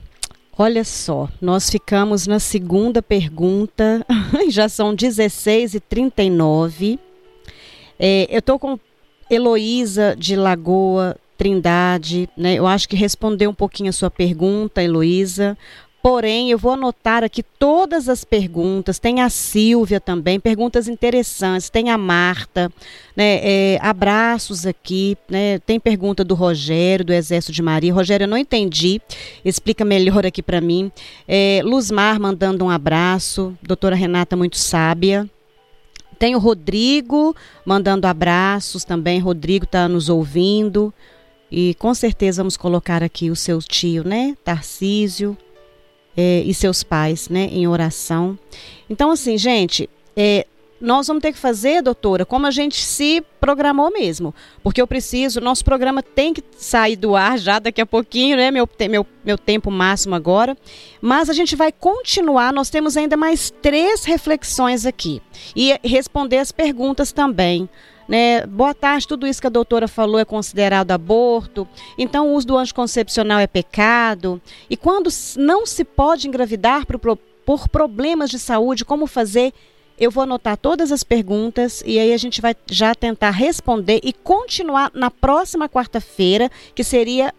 olha 0.58 0.82
só, 0.82 1.28
nós 1.40 1.70
ficamos 1.70 2.26
na 2.26 2.40
segunda 2.40 3.00
pergunta, 3.00 4.04
já 4.50 4.68
são 4.68 4.92
16 4.92 5.74
e 5.74 5.80
39 5.80 6.98
é, 7.98 8.26
Eu 8.28 8.40
estou 8.40 8.58
com 8.58 8.78
Heloísa 9.30 10.16
de 10.16 10.36
Lagoa 10.36 11.16
Trindade, 11.36 12.28
né? 12.36 12.54
Eu 12.54 12.66
acho 12.66 12.88
que 12.88 12.96
respondeu 12.96 13.50
um 13.50 13.54
pouquinho 13.54 13.90
a 13.90 13.92
sua 13.92 14.10
pergunta, 14.10 14.82
Heloísa. 14.82 15.56
Porém, 16.04 16.50
eu 16.50 16.58
vou 16.58 16.72
anotar 16.72 17.24
aqui 17.24 17.42
todas 17.42 18.10
as 18.10 18.24
perguntas. 18.24 18.98
Tem 18.98 19.22
a 19.22 19.30
Silvia 19.30 19.98
também, 19.98 20.38
perguntas 20.38 20.86
interessantes. 20.86 21.70
Tem 21.70 21.88
a 21.88 21.96
Marta, 21.96 22.70
né? 23.16 23.40
É, 23.42 23.78
abraços 23.80 24.66
aqui, 24.66 25.16
né? 25.30 25.58
Tem 25.60 25.80
pergunta 25.80 26.22
do 26.22 26.34
Rogério, 26.34 27.06
do 27.06 27.12
Exército 27.14 27.52
de 27.52 27.62
Maria. 27.62 27.94
Rogério, 27.94 28.24
eu 28.24 28.28
não 28.28 28.36
entendi. 28.36 29.00
Explica 29.42 29.82
melhor 29.82 30.26
aqui 30.26 30.42
para 30.42 30.60
mim. 30.60 30.92
É, 31.26 31.62
Luzmar 31.64 32.20
mandando 32.20 32.66
um 32.66 32.70
abraço. 32.70 33.56
Doutora 33.62 33.96
Renata, 33.96 34.36
muito 34.36 34.58
sábia. 34.58 35.26
Tem 36.18 36.36
o 36.36 36.38
Rodrigo 36.38 37.34
mandando 37.64 38.06
abraços 38.06 38.84
também. 38.84 39.20
Rodrigo 39.20 39.64
está 39.64 39.88
nos 39.88 40.10
ouvindo. 40.10 40.92
E 41.50 41.74
com 41.74 41.94
certeza 41.94 42.42
vamos 42.42 42.56
colocar 42.56 43.02
aqui 43.02 43.30
o 43.30 43.36
seu 43.36 43.60
tio, 43.60 44.06
né, 44.06 44.36
Tarcísio, 44.42 45.36
é, 46.16 46.42
e 46.44 46.52
seus 46.54 46.82
pais, 46.82 47.28
né, 47.28 47.48
em 47.50 47.66
oração. 47.66 48.38
Então, 48.88 49.10
assim, 49.10 49.36
gente, 49.36 49.88
é, 50.16 50.46
nós 50.80 51.06
vamos 51.06 51.22
ter 51.22 51.32
que 51.32 51.38
fazer, 51.38 51.82
doutora, 51.82 52.26
como 52.26 52.46
a 52.46 52.50
gente 52.50 52.80
se 52.82 53.24
programou 53.40 53.90
mesmo. 53.90 54.34
Porque 54.62 54.80
eu 54.80 54.86
preciso, 54.86 55.40
nosso 55.40 55.64
programa 55.64 56.02
tem 56.02 56.34
que 56.34 56.42
sair 56.56 56.96
do 56.96 57.16
ar 57.16 57.38
já 57.38 57.58
daqui 57.58 57.80
a 57.80 57.86
pouquinho, 57.86 58.36
né? 58.36 58.50
Meu, 58.50 58.68
meu, 58.90 59.06
meu 59.24 59.38
tempo 59.38 59.70
máximo 59.70 60.14
agora. 60.14 60.56
Mas 61.00 61.30
a 61.30 61.32
gente 61.32 61.56
vai 61.56 61.72
continuar, 61.72 62.52
nós 62.52 62.68
temos 62.68 62.96
ainda 62.96 63.16
mais 63.16 63.50
três 63.62 64.04
reflexões 64.04 64.84
aqui. 64.84 65.22
E 65.56 65.78
responder 65.82 66.38
as 66.38 66.52
perguntas 66.52 67.12
também. 67.12 67.68
Né? 68.08 68.44
Boa 68.46 68.74
tarde, 68.74 69.08
tudo 69.08 69.26
isso 69.26 69.40
que 69.40 69.46
a 69.46 69.50
doutora 69.50 69.88
falou 69.88 70.18
é 70.18 70.24
considerado 70.24 70.90
aborto, 70.90 71.66
então 71.96 72.28
o 72.28 72.34
uso 72.34 72.46
do 72.46 72.58
anticoncepcional 72.58 73.38
é 73.38 73.46
pecado. 73.46 74.40
E 74.68 74.76
quando 74.76 75.08
não 75.36 75.64
se 75.64 75.84
pode 75.84 76.28
engravidar 76.28 76.86
por, 76.86 77.16
por 77.46 77.68
problemas 77.68 78.30
de 78.30 78.38
saúde, 78.38 78.84
como 78.84 79.06
fazer? 79.06 79.52
Eu 79.98 80.10
vou 80.10 80.24
anotar 80.24 80.56
todas 80.56 80.90
as 80.90 81.04
perguntas 81.04 81.82
e 81.86 82.00
aí 82.00 82.12
a 82.12 82.16
gente 82.16 82.40
vai 82.40 82.54
já 82.66 82.94
tentar 82.96 83.30
responder 83.30 84.00
e 84.02 84.12
continuar 84.12 84.90
na 84.92 85.08
próxima 85.08 85.68
quarta-feira, 85.68 86.50
que 86.74 86.82
seria 86.82 87.32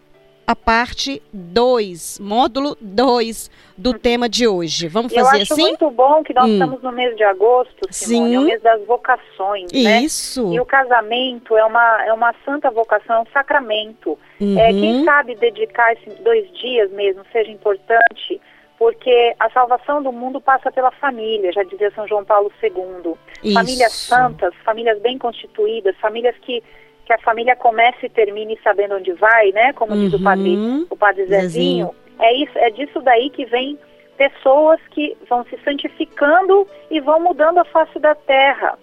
a 0.47 0.55
parte 0.55 1.21
2, 1.33 2.19
módulo 2.19 2.77
2 2.79 3.49
do 3.77 3.91
uhum. 3.91 3.99
tema 3.99 4.29
de 4.29 4.47
hoje. 4.47 4.87
Vamos 4.87 5.13
fazer 5.13 5.41
assim? 5.41 5.53
Eu 5.53 5.55
acho 5.55 5.55
muito 5.55 5.91
bom 5.91 6.23
que 6.23 6.33
nós 6.33 6.45
hum. 6.45 6.53
estamos 6.53 6.81
no 6.83 6.91
mês 6.91 7.15
de 7.17 7.23
agosto, 7.23 7.87
Simone, 7.89 8.29
Sim. 8.29 8.35
é 8.35 8.39
o 8.39 8.43
mês 8.43 8.61
das 8.61 8.85
vocações, 8.85 9.71
né? 9.71 10.01
Isso. 10.01 10.53
E 10.53 10.59
o 10.59 10.65
casamento 10.65 11.57
é 11.57 11.65
uma, 11.65 12.05
é 12.05 12.13
uma 12.13 12.33
santa 12.45 12.69
vocação, 12.69 13.17
é 13.17 13.19
um 13.21 13.31
sacramento. 13.33 14.17
Uhum. 14.39 14.59
É, 14.59 14.71
quem 14.71 15.03
sabe 15.03 15.35
dedicar 15.35 15.93
esses 15.93 16.15
dois 16.19 16.49
dias 16.53 16.91
mesmo 16.91 17.23
seja 17.31 17.51
importante, 17.51 18.39
porque 18.77 19.33
a 19.39 19.49
salvação 19.49 20.03
do 20.03 20.11
mundo 20.11 20.39
passa 20.39 20.71
pela 20.71 20.91
família, 20.91 21.51
já 21.51 21.63
dizia 21.63 21.91
São 21.91 22.07
João 22.07 22.23
Paulo 22.23 22.51
II. 22.61 23.13
Isso. 23.43 23.53
Famílias 23.53 23.93
santas, 23.93 24.53
famílias 24.63 24.99
bem 25.01 25.17
constituídas, 25.17 25.95
famílias 25.97 26.35
que 26.41 26.61
que 27.05 27.13
a 27.13 27.17
família 27.19 27.55
comece 27.55 28.05
e 28.05 28.09
termine 28.09 28.59
sabendo 28.63 28.95
onde 28.95 29.13
vai, 29.13 29.51
né? 29.51 29.73
Como 29.73 29.93
uhum. 29.93 29.99
diz 29.99 30.13
o 30.13 30.23
padre, 30.23 30.55
uhum. 30.55 30.87
o 30.89 30.95
padre 30.95 31.25
Zezinho. 31.25 31.87
Zezinho. 31.87 31.95
É, 32.19 32.33
isso, 32.33 32.57
é 32.57 32.69
disso 32.69 33.01
daí 33.01 33.29
que 33.29 33.45
vem 33.45 33.77
pessoas 34.17 34.79
que 34.91 35.15
vão 35.29 35.43
se 35.45 35.57
santificando 35.63 36.67
e 36.89 36.99
vão 36.99 37.19
mudando 37.19 37.59
a 37.59 37.65
face 37.65 37.99
da 37.99 38.15
terra. 38.15 38.77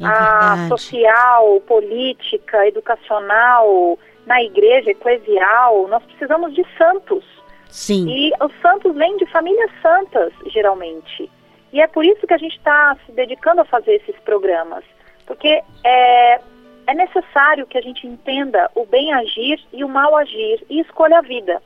É 0.00 0.04
a 0.04 0.68
social, 0.68 1.60
política, 1.66 2.66
educacional, 2.66 3.98
na 4.26 4.42
igreja, 4.42 4.90
eclesial, 4.90 5.88
nós 5.88 6.02
precisamos 6.04 6.54
de 6.54 6.64
santos. 6.76 7.24
Sim. 7.68 8.08
E 8.08 8.32
os 8.42 8.52
santos 8.60 8.94
vêm 8.94 9.16
de 9.16 9.26
famílias 9.26 9.70
santas, 9.80 10.32
geralmente. 10.46 11.30
E 11.72 11.80
é 11.80 11.86
por 11.86 12.04
isso 12.04 12.26
que 12.26 12.34
a 12.34 12.38
gente 12.38 12.56
está 12.56 12.96
se 13.06 13.12
dedicando 13.12 13.60
a 13.60 13.64
fazer 13.64 13.94
esses 13.96 14.16
programas. 14.20 14.84
Porque 15.26 15.62
é, 15.84 16.40
é 16.86 16.94
necessário 16.94 17.66
que 17.66 17.76
a 17.76 17.80
gente 17.80 18.06
entenda 18.06 18.70
o 18.74 18.86
bem 18.86 19.12
agir 19.12 19.60
e 19.72 19.82
o 19.82 19.88
mal 19.88 20.16
agir 20.16 20.64
e 20.70 20.80
escolha 20.80 21.18
a 21.18 21.22
vida. 21.22 21.62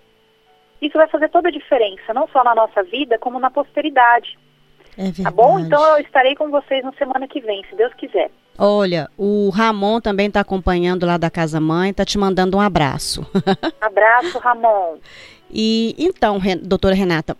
Isso 0.80 0.96
vai 0.96 1.08
fazer 1.08 1.28
toda 1.28 1.48
a 1.48 1.52
diferença, 1.52 2.14
não 2.14 2.26
só 2.28 2.42
na 2.42 2.54
nossa 2.54 2.82
vida, 2.82 3.18
como 3.18 3.38
na 3.38 3.50
posteridade. 3.50 4.38
É 4.96 5.04
verdade. 5.04 5.22
Tá 5.22 5.30
bom? 5.30 5.58
Então 5.58 5.82
eu 5.96 6.02
estarei 6.02 6.34
com 6.34 6.50
vocês 6.50 6.82
na 6.82 6.92
semana 6.92 7.28
que 7.28 7.40
vem, 7.40 7.62
se 7.68 7.76
Deus 7.76 7.92
quiser. 7.94 8.30
Olha, 8.58 9.08
o 9.16 9.48
Ramon 9.50 10.00
também 10.00 10.26
está 10.26 10.40
acompanhando 10.40 11.06
lá 11.06 11.16
da 11.16 11.30
Casa 11.30 11.60
Mãe, 11.60 11.90
está 11.90 12.04
te 12.04 12.18
mandando 12.18 12.56
um 12.56 12.60
abraço. 12.60 13.26
Abraço, 13.80 14.38
Ramon. 14.38 14.98
E 15.50 15.94
então, 15.98 16.38
doutora 16.62 16.94
Renata, 16.94 17.36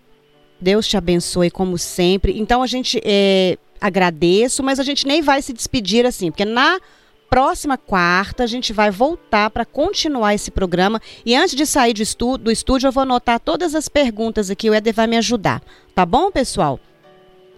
Deus 0.61 0.87
te 0.87 0.97
abençoe 0.97 1.51
como 1.51 1.77
sempre. 1.77 2.39
Então 2.39 2.63
a 2.63 2.67
gente 2.67 3.01
é, 3.05 3.59
agradeço, 3.81 4.63
mas 4.63 4.81
a 4.81 4.83
gente 4.83 5.07
nem 5.07 5.23
vai 5.23 5.43
se 5.43 5.53
despedir 5.53 6.07
assim, 6.07 6.31
porque 6.31 6.45
na 6.45 6.79
próxima 7.31 7.79
quarta 7.79 8.43
a 8.43 8.47
gente 8.47 8.73
vai 8.73 8.91
voltar 8.91 9.49
para 9.51 9.65
continuar 9.65 10.35
esse 10.35 10.51
programa. 10.51 11.01
E 11.25 11.37
antes 11.37 11.55
de 11.55 11.65
sair 11.65 11.95
do, 11.95 12.51
estúdio, 12.51 12.89
eu 12.89 12.93
vou 12.93 13.05
anotar 13.05 13.39
todas 13.39 13.77
as 13.77 13.89
perguntas 13.89 14.51
aqui. 14.51 14.69
O 14.69 14.75
Éder 14.75 14.93
vai 14.93 15.07
me 15.07 15.17
ajudar. 15.17 15.63
Tá 15.95 16.05
bom, 16.05 16.33
pessoal? 16.33 16.81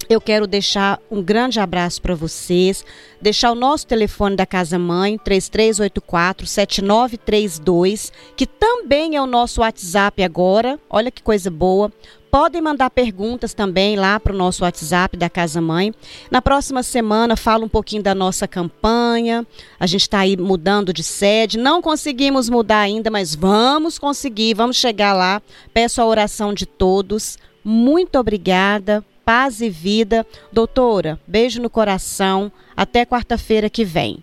Eu 0.09 0.21
quero 0.21 0.47
deixar 0.47 1.01
um 1.11 1.21
grande 1.23 1.59
abraço 1.61 2.03
para 2.03 2.15
vocês, 2.15 2.85
deixar 3.21 3.53
o 3.53 3.55
nosso 3.55 3.87
telefone 3.87 4.35
da 4.37 4.45
Casa 4.45 4.79
Mãe, 4.79 5.19
3384-7932, 5.19 8.13
que 8.37 8.47
também 8.47 9.17
é 9.17 9.23
o 9.23 9.27
nosso 9.27 9.61
WhatsApp 9.61 10.23
agora. 10.23 10.79
Olha 10.91 11.11
que 11.11 11.23
coisa 11.23 11.51
boa. 11.51 11.91
Podem 12.31 12.63
mandar 12.63 12.89
perguntas 12.89 13.53
também 13.53 13.95
lá 13.95 14.19
para 14.19 14.33
o 14.33 14.37
nosso 14.37 14.65
WhatsApp 14.65 15.19
da 15.19 15.29
Casa 15.29 15.61
Mãe. 15.61 15.93
Na 16.31 16.41
próxima 16.41 16.83
semana 16.83 17.37
falo 17.37 17.67
um 17.67 17.69
pouquinho 17.69 18.03
da 18.03 18.15
nossa 18.15 18.49
campanha. 18.49 19.47
A 19.79 19.87
gente 19.87 20.01
está 20.03 20.21
aí 20.21 20.35
mudando 20.35 20.95
de 20.95 21.03
sede. 21.03 21.59
Não 21.59 21.83
conseguimos 21.83 22.49
mudar 22.49 22.81
ainda, 22.81 23.11
mas 23.11 23.35
vamos 23.35 23.99
conseguir, 23.99 24.55
vamos 24.55 24.79
chegar 24.79 25.13
lá. 25.13 25.43
Peço 25.75 26.01
a 26.01 26.07
oração 26.07 26.55
de 26.55 26.65
todos. 26.65 27.37
Muito 27.63 28.19
obrigada. 28.19 29.05
Paz 29.25 29.61
e 29.61 29.71
vida. 29.71 30.27
Doutora, 30.53 31.19
beijo 31.27 31.61
no 31.63 31.71
coração. 31.71 32.51
Até 32.77 33.05
quarta-feira 33.05 33.71
que 33.71 33.85
vem. 33.85 34.23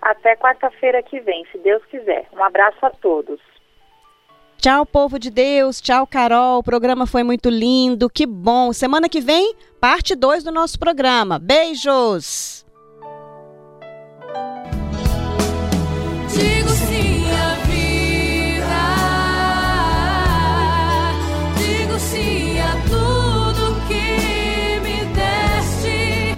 Até 0.00 0.36
quarta-feira 0.36 1.02
que 1.02 1.20
vem, 1.20 1.46
se 1.52 1.58
Deus 1.58 1.82
quiser. 1.86 2.26
Um 2.32 2.42
abraço 2.42 2.84
a 2.84 2.90
todos. 2.90 3.40
Tchau, 4.58 4.86
povo 4.86 5.18
de 5.18 5.30
Deus. 5.30 5.80
Tchau, 5.80 6.06
Carol. 6.06 6.58
O 6.58 6.62
programa 6.62 7.06
foi 7.06 7.22
muito 7.22 7.48
lindo. 7.48 8.08
Que 8.08 8.26
bom. 8.26 8.72
Semana 8.72 9.08
que 9.08 9.20
vem, 9.20 9.54
parte 9.80 10.14
2 10.14 10.44
do 10.44 10.52
nosso 10.52 10.78
programa. 10.78 11.38
Beijos. 11.38 12.64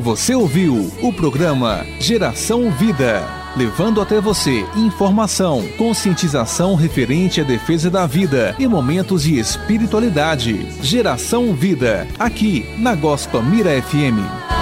Você 0.05 0.35
ouviu 0.35 0.93
o 1.01 1.11
programa 1.15 1.87
Geração 1.99 2.71
Vida 2.71 3.27
levando 3.57 4.03
até 4.03 4.21
você 4.21 4.67
informação, 4.77 5.67
conscientização 5.79 6.75
referente 6.75 7.41
à 7.41 7.45
defesa 7.45 7.89
da 7.89 8.05
vida 8.05 8.55
e 8.59 8.69
momentos 8.69 9.23
de 9.23 9.39
espiritualidade. 9.39 10.67
Geração 10.83 11.55
Vida, 11.55 12.07
aqui 12.19 12.67
na 12.79 12.95
Gospa 12.95 13.41
Mira 13.41 13.81
FM. 13.81 14.54